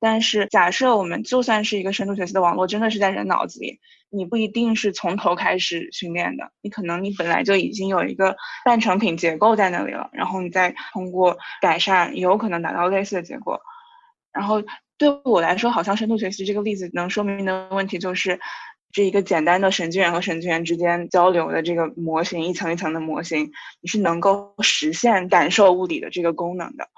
[0.00, 3.78] 但是假设我们就算是一个深度学习的网络，真的是在人脑子里，
[4.10, 13.60] 你不一定是从头开始训练的，你可能你本来就已经有一个半成品结构在那里了，然后你再通过改善，有可能达到类似的结果，
[14.32, 14.62] 然后。
[15.00, 18.40] 对我来说，好像深度学习这个例子能说明的问题就是，
[18.90, 26.88] 这一个简单的神经元和神经元之间交流的这个模型，一层一层的模型，你是能够实现感受物理的这个功能的。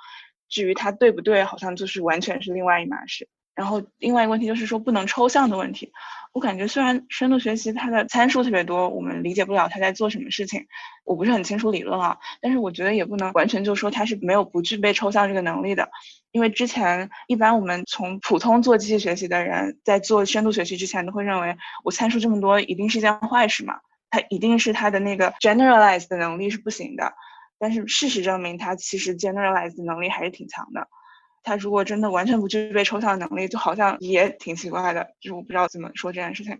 [0.51, 3.28] 至于它对不对，好像就是完全是另外一码事。
[3.55, 5.92] 然后另外一个问题就是说不能抽象的问题。
[6.32, 10.66] 我感觉虽然深度学习它的参数特别多，我们理解不了它在做什么事情，
[11.05, 12.16] 我不是很清楚理论啊。
[12.40, 15.90] 但是我觉得也不能完全就说它是没有不具备抽象这个能力的。
[16.30, 27.12] 因为之前一般我们从普通做机器学习的人在做深度学习之前都会认为我参数这么多一定是一件坏事嘛，它一定是它的那个 generalize 的能力是不行的。
[27.61, 30.88] 但是事实证明，它其实 generalize 能力还是挺强的。
[31.42, 36.58] 它如果真的完全不具备抽象能力，就好像也挺奇怪的，就是我不知道怎么说这件事情。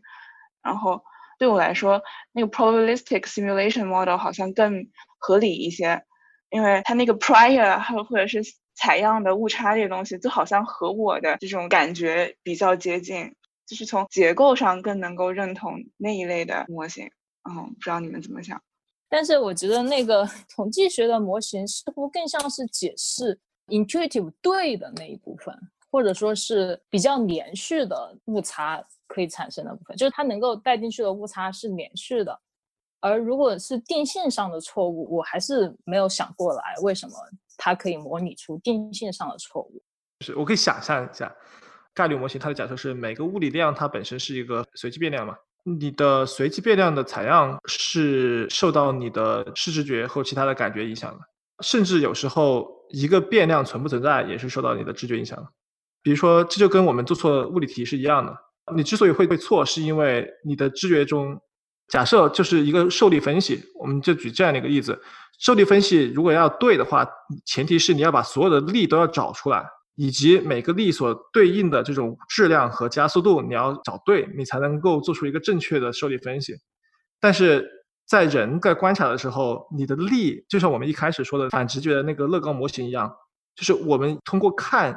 [0.63, 1.03] 然后
[1.39, 4.89] 对我来说，那个 probabilistic simulation model 好像更
[5.19, 6.03] 合理一些，
[6.51, 8.43] 因为它那个 prior 还有或者是
[8.75, 13.35] 采样的误差这些东西，就好像和我的这种感觉比较接近，
[13.67, 17.11] 就是从结构上更能够认同那一类的模型。
[17.49, 18.63] 嗯，不知道你们怎么想？
[19.11, 25.55] 但是我觉得那个 统计学的模型似乎更像是解释 intuitive 对的那一部分，
[25.91, 32.41] 或者说是比较连续的误差可以产生的部分，就是它能够带进去的误差是连续的。
[33.01, 37.15] 而如果是定性上的错误，我还是没有想过来为什么。
[37.63, 39.83] 它可以模拟出定性上的错误，
[40.21, 41.31] 就是我可以想象一下，
[41.93, 51.19] 概率模型它的假设是每个物理量它本身是一个随机变量嘛，你的随机变量的采样是受到你的视知觉或其他的感觉影响的，
[51.63, 55.47] 甚至有时候一个变量存不存在也是受到你的知觉影响的。
[56.03, 58.35] 比如说，这就跟我们做错物理题是一样的，
[58.75, 61.39] 你之所以会会错，是因为你的知觉中
[61.89, 64.99] 假设就是一个受力分析，我们就举这样的一个例子。
[65.39, 67.07] 受力分析如果要对的话，
[67.45, 69.65] 前提是你要把所有的力都要找出来，
[69.97, 76.55] 以及每个力所对应的这种质量和加速度你要找对，你才能够做出一个正确的受力分析。
[77.21, 77.69] 但是
[78.07, 83.13] 在人在观察的时候，你的力就像我们一开始说的反直觉的那个乐高模型一样，
[83.55, 84.97] 就是我们通过看，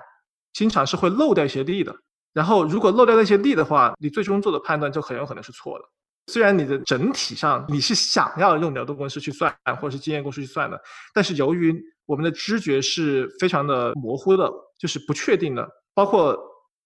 [0.54, 1.94] 经常是会漏掉一些力的。
[2.34, 5.86] 然后如果漏掉那些力的话，你最终做的判断就很有可能是错的。
[6.28, 10.82] 虽然你的整体上你是想要用牛顿公式去算，或者是经验公式去算的，
[11.14, 14.50] 但是由于我们的知觉是非常的模糊的，
[14.84, 15.66] 就是不确定的，
[15.96, 16.38] 包括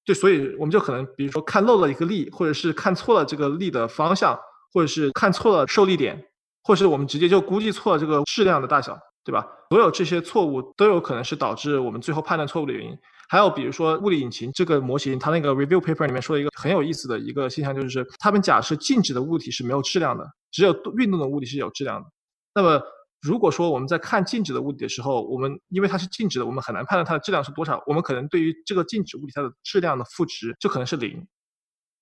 [0.05, 4.37] 就所以我们就可能比如说看漏了一个力，或者是看错了这个力的方向，
[4.71, 6.23] 或者是看错了受力点，
[6.63, 8.95] 或是我们直接就估计错了这个质量的大小，
[9.25, 9.47] 对吧？
[9.71, 12.95] 所有这些错误都有可能是导致我们最后判断错误的原因。
[13.27, 22.05] 还有比如说物理引擎这个模型，它那个 review paper 里面说了一个很有意思的一个现象，就是他们假设静止的物体是没有质量的，只有运动的物体是有质量的。
[22.53, 22.81] 那么
[23.21, 27.81] 如果说我们在看静止的物体的时候，我们因为它是静止的，我们很难判断它的质量是多少。
[27.87, 31.25] 我们可能对于这个静止物体它的质量的赋值就可能是零。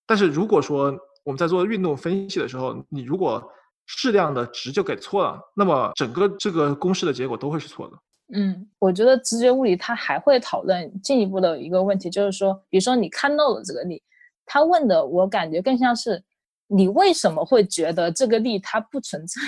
[0.05, 0.93] 但是如果说
[1.24, 3.43] 我们在做运动分析的时候，你如果
[3.88, 7.97] 质量的值就给错了，那么整个这个公式的结果都会是错的。
[8.34, 14.01] 嗯，我觉得直觉物理它还会讨论进一步的一个问题，就是说，比如说你看漏了这个力，
[14.45, 16.24] 他问的我感觉更像是
[16.68, 19.41] 你为什么会觉得这个力它不存在，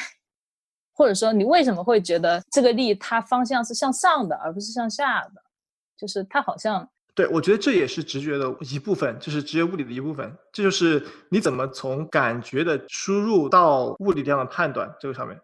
[0.97, 5.33] 或者说你为什么会觉得这个力它方向是向上的而不是向下的，
[5.95, 15.39] 就是它好像对我觉得这也是直觉的一部分，就是直觉物理的一部分，这就是你怎么从感觉的输入到物理量的判断这个上面，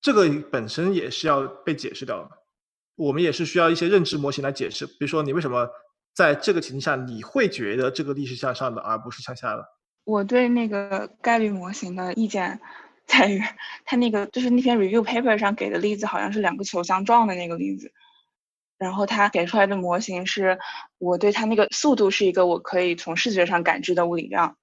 [0.00, 2.30] 这个本身也是要被解释掉的。
[2.94, 5.68] 我们也是需要一些认知模型来解释，比如说你为什么
[6.14, 9.64] 在这个情境下你会觉得这个力是向上的而不是向下的？
[10.04, 12.60] 我对那个概率模型的意见
[13.08, 13.42] 在于，
[13.84, 17.90] 它那个就是那篇 review paper 上给的例子好像是两个球相撞的那个例子，
[18.78, 20.58] 然后它给出来的模型是
[20.98, 24.56] 我对它那个速度是一个我可以从视觉上感知的物理量，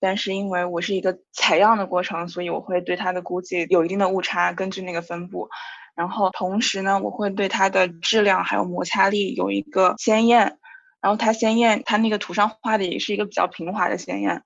[0.00, 5.50] 但是因为我是一个采样的过程，所以我会对它的估计有一定的误差，根据那个分布。
[5.96, 10.56] 然后同时呢，我会对它的质量还有摩擦力有一个先验，
[11.00, 14.44] 然后它先验它那个图上画的也是一个比较平滑的先验。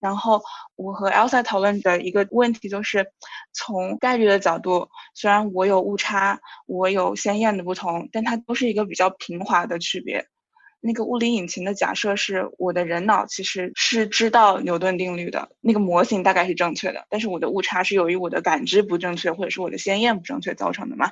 [0.00, 0.40] 然后
[0.76, 3.06] 我和 Elsa 讨论的一个问题就是，
[3.52, 10.26] 从概率的角度，虽然我有误差，我有鲜艳的不同，但它都是一个比较平滑的区别。
[10.80, 21.10] 那个物理引擎的假设是，我的人脑其实是知道牛顿定律的，那个模型大概是正确的，但是我的误差是由于我的感知不正确，或者是我的鲜艳不正确造成的嘛。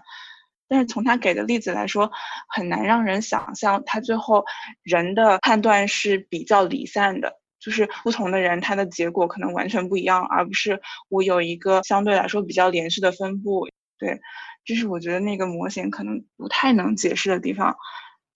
[0.68, 2.12] 但是从他给的例子来说，
[2.48, 4.44] 很难让人想象他最后
[4.84, 7.40] 人的判断是比较离散的。
[7.66, 13.66] 就是不同的人，他的结果可能完全不一样，而不是我有一个相对来说比较连续的分布。
[13.98, 14.20] 对，
[14.64, 17.74] 这是我觉得那个模型可能不太能解释的地方，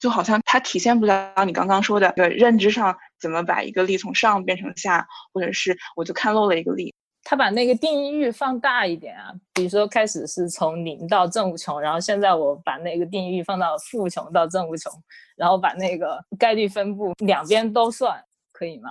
[0.00, 6.92] 就好像它体现不了你刚刚说的对认知上怎么把一个力从上变成下，或者是我就看漏了一个力。
[7.22, 14.92] 他把那个定义域放大一点啊，比如说开始是从零到正无穷，然后现在我把那个定义域放到负无穷到正无穷，
[15.36, 18.20] 然后把那个概率分布两边都算，
[18.50, 18.90] 可以吗？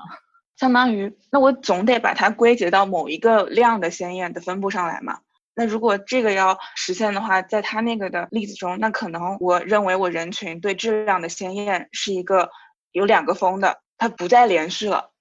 [0.59, 5.19] 相当于，那我总得把它归结到某一个量的鲜艳的分布上来嘛。
[5.55, 12.49] 那如果这个要实现的话，在他那个的例子中，那可能我认为我人群对质量的鲜艳是一个
[12.91, 15.11] 有两个峰的，它不再连续了。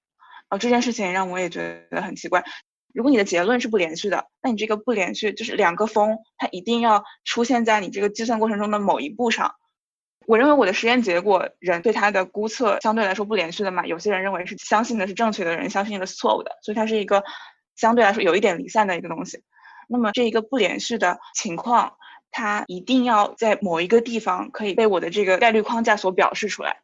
[0.49, 2.43] 啊这件事情让我也觉得很奇怪。
[2.93, 9.55] 如果你的结论是不连续的，那你这个不连续就是两个峰，它一定要出现在你这个计算过程中的某一步上。
[10.29, 13.87] 我认为我的实验结果，人对它的估测相对来说不连续的嘛。
[13.87, 17.23] 有些人认为是相信的是正确的，人相信的是错误的，所以它是一个
[17.75, 19.41] 相对来说有一点离散的一个东西。
[19.87, 21.93] 那么这一个不连续的情况，
[22.29, 26.77] 它一定要在某一个地方可以被我的这个概率框架所表示出来。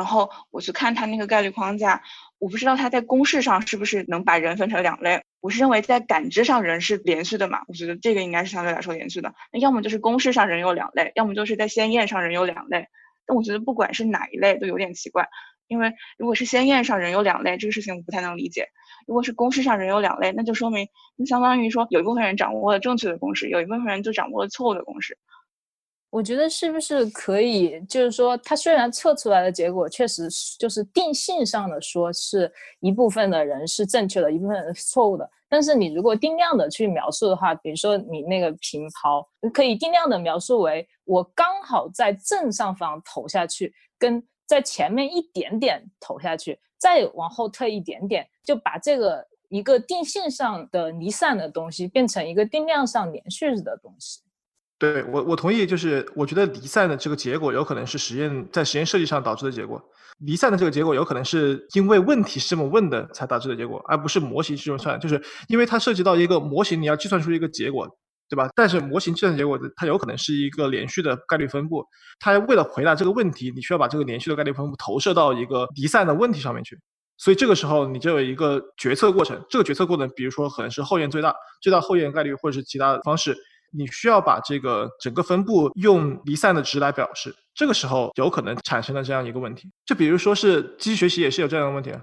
[0.00, 2.02] 然后我去看它那个概率框架，
[2.38, 5.22] 我不知道它在公式上是不是能把人分成两类。
[5.42, 9.34] 我是认为在感知上人是连续的嘛，我觉得这个应该是相对来说连续的。
[9.52, 12.86] 那要么就是公式上人有两类，要么就是在先验上人有两类。
[13.26, 15.28] 但我觉得不管是哪一类都有点奇怪，
[15.68, 18.68] 因为如果是先验上人有两类，这个事情我不太能理解。
[19.06, 25.18] 如果是公式上人有两类，那就说明那相当于说有一部分人掌握了正确的公式，有一部分人就掌握了错误的公式。
[26.10, 54.22] 我觉得是不是可以，就是说，它虽然测出来的结果确实就是定性上的说是一部分的人是正确的，一部分人是错误的，但是你如果定量的去描述的话，比如说你那个平抛，可以定量的描述为我刚好在正上方投下去，跟在前面一点点投下去，再往后退一点点，就把这个一个定性上的离散的东西变成一个定量上连续的东西。
[54.80, 59.78] 对我，我同意，就是我觉得离散的这个结果有可能是实验在实验设计上导致的结果。
[60.20, 64.98] 离散的这个结果有可能是因为问题是这么问的才导致的结果，而不是模型是这么算。
[64.98, 67.86] 就是因为它涉及到一个模型，你要计算出一个结果，
[68.26, 68.48] 对吧？
[68.56, 71.84] 但是模型计算结果它有可能是一个连续的概率分布。
[72.18, 76.78] 它为了回答这个问题，你需要把这个连续的概率分布投射到一个离散的问题上面去。
[77.18, 79.38] 所以这个时候你就有一个决策过程。
[79.50, 83.36] 这个决策过程，比如说可能是后验最大、最大后验概率，或者是其他的方式。
[83.72, 89.70] 你需要把这个整个分布用离散的值来表示，这个时候有可能产生了这样一个问题。
[89.86, 92.00] 就比如说是机器学习也是有这样的问题啊，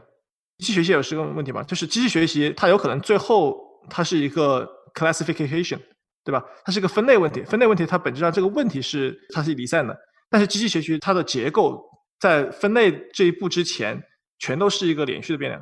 [0.60, 1.62] 机器学习也是个问题吗？
[1.64, 3.58] 就是机器学习它有可能最后
[3.90, 5.80] 它是一个 classification，
[6.24, 6.44] 对吧？
[6.64, 9.98] 它是一个分类问题，分类问题它本质上这个问题是它是离散的，
[10.30, 11.84] 但是机器学习它的结构
[12.20, 14.02] 在分类这一步之前
[14.40, 15.62] 全都是一个连续的变量，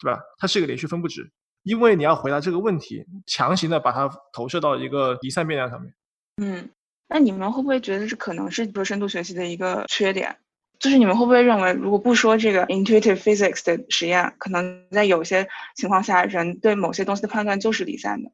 [0.00, 0.20] 对吧？
[0.38, 1.22] 它是一个连续分布值。
[1.66, 5.92] 因为你要回答这个问题，强行的把它投射到一个离散变量上面。
[6.40, 6.70] 嗯，
[7.08, 10.36] 那你们会不会觉得这可能是说深度学习的一个缺点？
[10.78, 18.30] 就是你们会不会认为，如果不说这个 intuitive physics 的实验，可能在有些情况下，人对某些东西的判断就是离散的？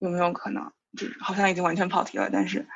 [0.00, 0.70] 有没有可能？
[0.98, 2.66] 就是好像已经完全跑题了，但是，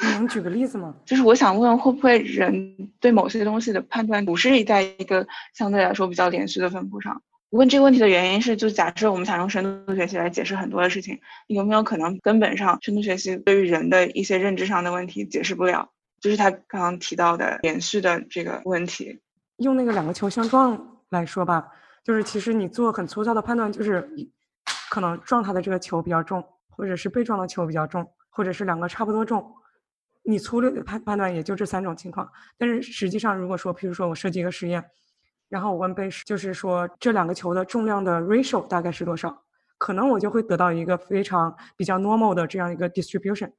[0.00, 0.94] 你能举个例子吗？
[1.04, 7.20] 就是我想问，会不会人对某些东西的判断不是在一个相对来说比较连续的分布上？
[7.54, 15.88] 问这个问题的原因是，就假设我们想用深度学习来解释很多的事情，有没有可能根本上深度学习对于人的一些认知上的问题解释不了？
[16.20, 19.20] 就是他刚刚提到的连续的这个问题。
[19.58, 21.64] 用那个两个球相撞来说吧，
[22.02, 24.08] 就是其实你做很粗糙的判断，就是
[24.90, 29.48] 可能撞它的这个球比较重，或者是被撞的球比较重，或者是两个差不多重。
[30.24, 32.28] 你粗略的判判断也就这三种情况。
[32.58, 34.84] 但是实际上，如果说，譬如说我设计一个实验。
[35.48, 39.42] 然后我问贝氏，就是说这两个球的重量的 ratio 大概是多少？
[39.78, 43.52] 可能我就会得到一个非常比较 normal 的这样一个 distribution。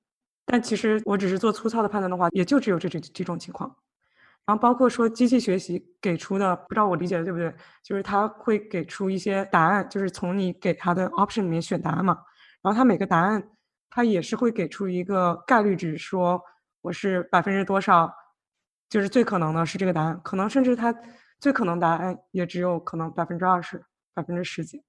[0.46, 3.76] 但其实我只是做粗糙的判断的话，也就只有这这几种情况。
[4.46, 7.54] 然后包括说机器学习给出的，不知道我理解的对不对？
[7.84, 12.18] 就是它会给出一些答案，就是从你给它的 option 里面选答案嘛。
[12.62, 13.44] 然后它每个答案，
[13.90, 16.40] 它也是会给出一个概率值，说
[16.82, 18.14] 我是百分之多少，
[18.88, 20.94] 就是最可能的是这个答案，可能甚至它
[21.40, 23.84] 最可能答案也只有可能百分之二十、
[24.14, 24.82] 百分之十几。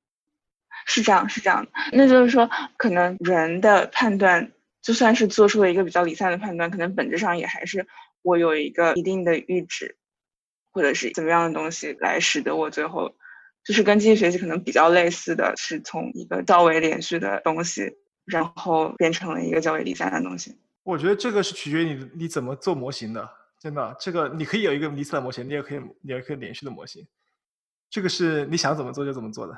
[0.85, 1.70] 是这样，是这样的。
[1.93, 4.52] 那就是说，可能人的判断，
[4.82, 7.86] 就算是做出了一个比较离散的判断，可能本质上也还是。
[8.23, 9.97] 我有一个一定的阈值，
[10.73, 13.14] 或者是怎么样的东西来使得我最后，
[13.64, 20.59] 就是跟机器学习可能比较类似的是从一个较为连续的东西，然后变成了一个较为离散的东西。
[20.82, 23.31] 我觉得这个是取决于你你怎么做模型的，
[23.61, 27.07] 真的，这个你可以有一个离散的模型，你也可以你也可以连续的模型，
[27.91, 29.57] 这个是你想怎么做就怎么做的，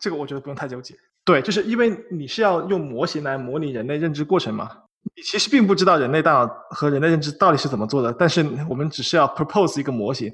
[0.00, 0.94] 这个我觉得不用太纠结。
[1.24, 4.70] 对，就是因为你是要用模型来模拟人类认知过程嘛。
[5.14, 10.30] 你其实并不知道人类大脑和人类认知到底是怎么做的，但是我们只是要 propose 一个模型，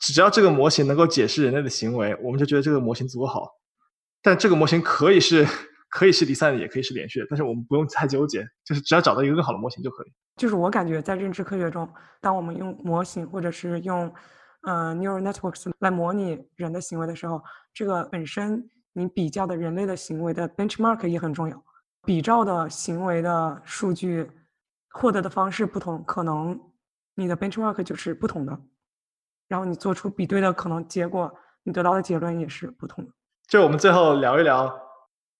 [0.00, 3.48] 只要这个模型能够解释人类的行为，我们就觉得这个模型足够好。
[4.20, 5.46] 但这个模型可以是
[5.90, 10.12] 可以是离散的，也可以是连续的，但是我们不用太纠结，就是只要找到一个更好的模型就可以。
[10.36, 11.86] 就是我感觉在认知科学中，
[12.20, 14.10] 当我们用模型或者是用
[14.62, 17.42] 呃 neural networks 来模拟人的行为的时候，
[17.74, 21.62] 这个本身你比较的人类的行为的 benchmark 也很重要。
[22.02, 24.30] 比照的行为的数据
[24.88, 26.58] 获得的方式不同，可能
[27.14, 28.58] 你的 benchmark 就是不同的，
[29.48, 31.30] 然后你做出比对的可能结果，
[31.62, 33.12] 你得到的结论也是不同的。
[33.48, 34.80] 就我们最后聊一聊，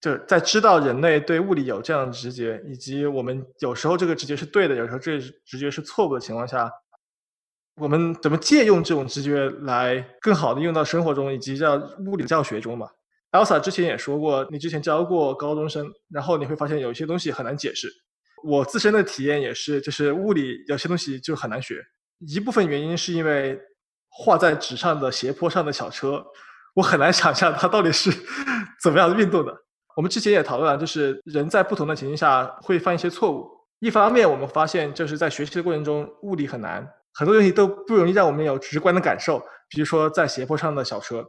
[0.01, 6.70] 就在知道人类对物理有这样的直觉，以及我们有时候这个直觉是对的，有时候这直觉是错误的情况下，
[7.77, 12.89] 我们怎么借用这种直觉来更好的用到生活中，以及在物理教学中嘛
[13.32, 17.89] ？Elsa 之前也说过，你之前教过高中生，然后你会发现有些东西很难解释。
[18.43, 21.85] 我自身的体验也是，就是物理有些东西就很难学。
[22.20, 23.60] 一部分原因是因为
[24.09, 26.24] 画在纸上的斜坡上的小车，
[26.74, 28.10] 我很难想象它到底是
[28.82, 29.55] 怎么样运动的。
[30.01, 33.47] 我们之前也讨论了，就是人在不同的情境下会犯一些错误。
[33.81, 41.22] 一方面，我们发现就是在学习的过程中，物理很难，很多东西都不容易让我们有直观的感受，比如说在斜坡上的小车。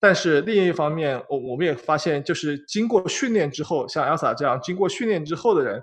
[0.00, 5.80] 但是另一方面，我我们也发现，就是经过训练之后，像 Elsa 这样经过训练之后的人，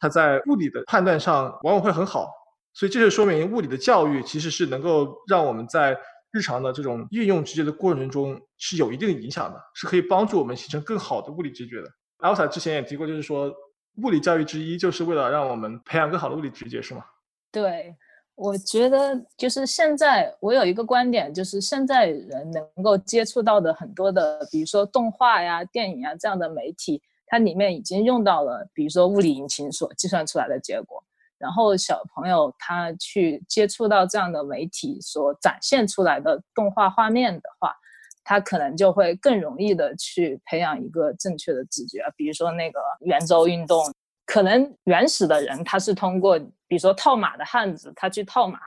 [0.00, 2.28] 他在物理的判断上往往会很好。
[2.72, 5.96] 所以这就说明物理的教育其实是能够让我们在
[6.34, 11.88] 日常的这种运用直觉的过程中是有一定影响的，是可以帮助我们形成更好的物理直觉的。
[12.18, 13.54] Elsa 之前也提过，就是说
[14.02, 17.04] 物理教育之一就是为了让我们培养更好的物理直觉，是吗？
[17.52, 17.94] 对。
[18.36, 31.03] 我觉得就是现在，我有一个观点，就是现在人能够接触到的很多的，比如说动画呀、电影啊这样的媒体，它里面已经用到了，比如说物理引擎所计算出来的结果。
[31.44, 37.76] 然后小朋友他去接触到这样的媒体所展现出来的动画画面的话，
[38.24, 42.02] 他可能就会更容易的去培养一个正确的直觉。
[42.16, 43.84] 比如说那个圆周运动。
[44.26, 48.58] 可能原始的人他是通过，比如说套马的汉子，他去套马，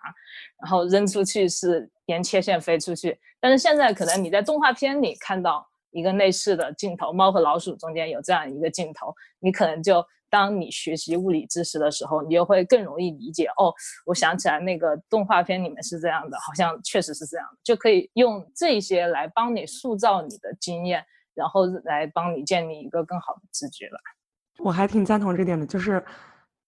[0.61, 3.19] 然后扔出去是沿切线飞出去。
[3.39, 5.67] 但是现在可能你在动画片里看到
[5.97, 13.47] 一个类似的镜头，猫和老鼠中间有这样一个镜头，你可能就当你学习物理知识的时候，你就会更容易理解。
[13.57, 13.73] 哦，
[14.05, 21.03] 我想起来那个动画片里面是这样的，好像确实是这样，就可以用这些来帮你塑造你的经验，
[21.33, 23.97] 然后来帮你建立一个更好的直觉了。
[24.59, 26.03] 我还挺赞同这点的，就是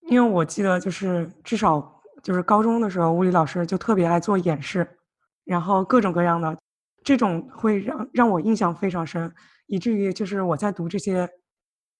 [0.10, 4.97] 因为我记得，就是至少就是高中的时候，物理老师就特别爱做演示，
[5.45, 6.57] 然后各种各样的，
[7.04, 9.32] 这种会让让我印象非常深，
[9.68, 11.28] 以至于就是我在读这些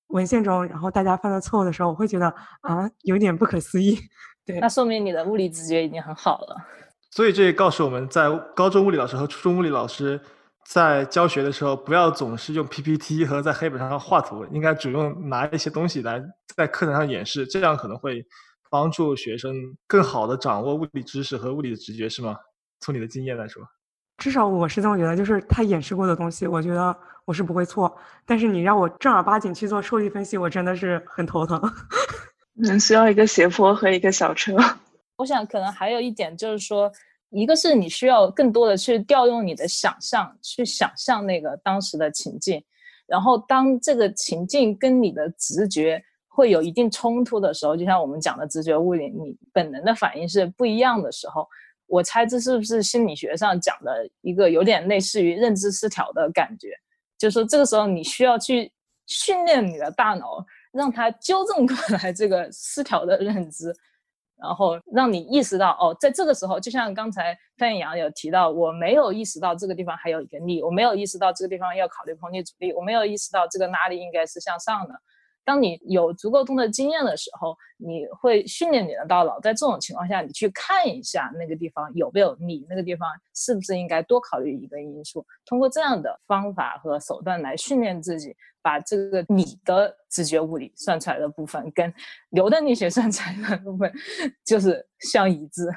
[0.08, 2.28] 文献中，然后大家犯的错误的时候，我会觉得
[2.62, 3.98] 啊，有点不可思议。
[4.46, 6.56] 对，那说明你的物理直觉已经很好了。
[7.12, 10.20] 所以这也告诉我们在高中物理老师和初中物理老师。
[10.66, 16.22] 在教学的时候，不要总是用 PPT 和在黑板上画图，应该主动拿一些东西来
[16.56, 18.24] 在课堂上演示，这样可能会
[18.70, 19.56] 帮助学生
[19.88, 22.36] 更好的掌握物理知识和物理的直觉，是吗？
[22.82, 23.64] 从你的经验来说，
[24.20, 27.96] 至少我是这么觉得，就是他演示过的东西，我觉得我是不会错。
[28.26, 31.60] 但是你让我正儿八经去做数据分析，我真的是很头疼。
[32.62, 34.56] 嗯，需要一个斜坡和一个小车。
[35.18, 36.91] 我想可能还有一点就是说。
[37.32, 42.60] 一个是你需要更多的去调用你的想象，去想象那个当时的情境，
[43.06, 51.48] 然后当这个情境跟你的直觉会有一定冲突的时候，就像我们讲的直觉物理，你本能的反应是不一样的时候，
[51.90, 56.70] 我猜这是不是心理学上讲的一个有点类似于认知失调的感觉？
[57.18, 58.72] 就是说这个时候你需要去
[59.07, 63.76] 训练你的大脑，让他纠正过来这个失调的认知。
[64.41, 74.94] 然后让你意识到，哦，在这个时候，就像刚才范阳有提到，我没有意识到这个地方还有一个力，我没有意识到这个地方要考虑空气阻力，我没有意识到这个拉力应该是向上的。
[75.50, 85.26] 当你有足够多的经验的时候，你会训练你的大脑，在这种情况下，你去看一下那个地方有没有你，那个地方是不是应该多考虑一个因素。
[85.48, 88.32] 通过这样的方法和手段来训练自己，
[88.62, 91.92] 把这个你的直觉物理算出来的部分跟
[92.30, 93.92] 牛的力学算出来的部分
[94.46, 95.68] 就是相一致。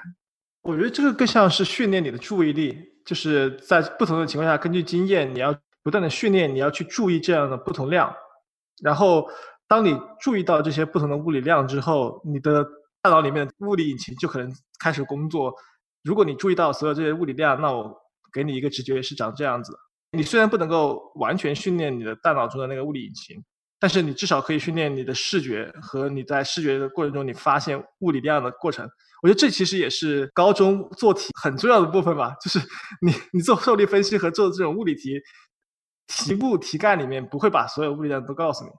[0.60, 8.14] 我觉得这个更像是训练你的注意力，就是在不同的情况下，根据经验，你要不断的训练，你要去注意这样的不同量，
[8.82, 9.26] 然后。
[9.72, 12.62] 当你注意到这些不同的物理量之后，你的
[13.00, 15.50] 大脑里面的物理引擎就可能开始工作。
[16.02, 17.90] 如果你注意到所有这些物理量，那我
[18.34, 19.72] 给你一个直觉是长这样子。
[20.10, 23.42] 你虽然不能够完全训练你的大脑中的那个物理引擎，
[23.80, 28.86] 但是你至少可以训练你的视觉和你在视觉的过程中你发现物理量的过程。
[29.22, 32.58] 我觉得这其实也是高中做题很重要的部分吧，就是
[33.00, 35.18] 你你做受力分析和做这种物理题，
[36.08, 38.70] 题目题干里面不会把所有物理量都告诉你。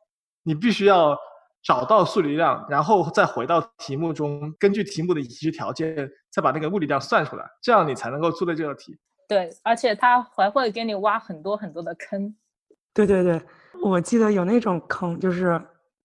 [0.43, 1.17] 你必须要
[1.63, 8.97] 找到数理量，然后再回到题目中，根据题目的已知条件，再把那个物理量算出来，这样你才能够做对这道题。
[9.27, 12.35] 对，而且他还会给你挖很多很多的坑。
[12.93, 13.41] 对对对，
[13.81, 15.59] 我记得有那种坑，就是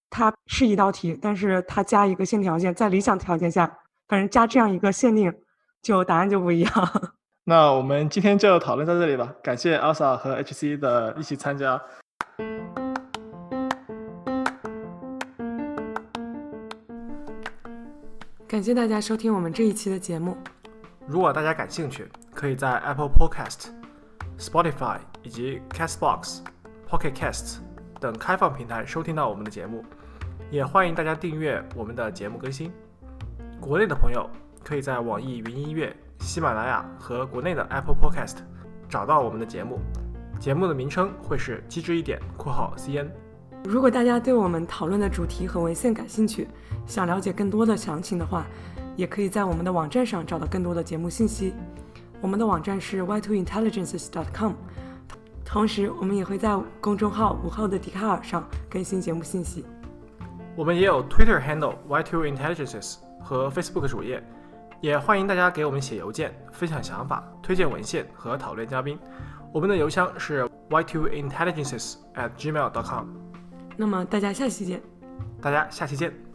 [0.09, 3.67] 它是一道题，但是它加一个限条件，在理想条件下，
[4.07, 5.35] 反正加这样一个限定，
[5.83, 6.73] 就答案就不一样。
[7.45, 11.83] 那我们今天就讨论到这里吧，感谢 Elsa 和 HC 的一起参加。
[18.49, 20.35] 感谢大家收听我们这一期的节目。
[21.07, 23.67] 如果大家感兴趣，可以在 Apple Podcast、
[24.39, 26.41] Spotify 以及 Castbox、
[26.89, 27.59] Pocket Casts
[28.01, 29.85] 等开放平台收听到我们的节目。
[30.51, 32.73] 也欢迎大家订阅我们的节目更新。
[33.61, 34.27] 国内的朋友
[34.65, 38.39] 可以在网易云音乐、喜马拉雅和国内的 Apple Podcast
[38.89, 39.79] 找到我们的节目。
[40.41, 43.09] 节目的名称会是“机智一点（括号 CN）”。
[43.65, 46.49] 如果大家对我们讨论的主题和文献感兴趣，
[46.87, 48.47] 想了解更多的详情的话，
[48.97, 51.53] 也可以在我们的网站上找到更多的节目信息。
[52.21, 54.53] 我们的网站是 y2intelligences.com，
[55.45, 59.67] 同时我们也会在公众号“午后的笛卡尔”上更新节目信息。
[60.57, 64.21] 我们也有 Twitter handle y2intelligences 和 Facebook 主页，
[64.81, 68.99] 也欢迎大家给我们写邮件，分享想法、推荐文献和讨论嘉宾。
[69.53, 73.28] 我们的邮箱是 y2intelligences@gmail.com。
[73.79, 74.83] 那么大家下期见。
[75.41, 76.28] 大家下期见。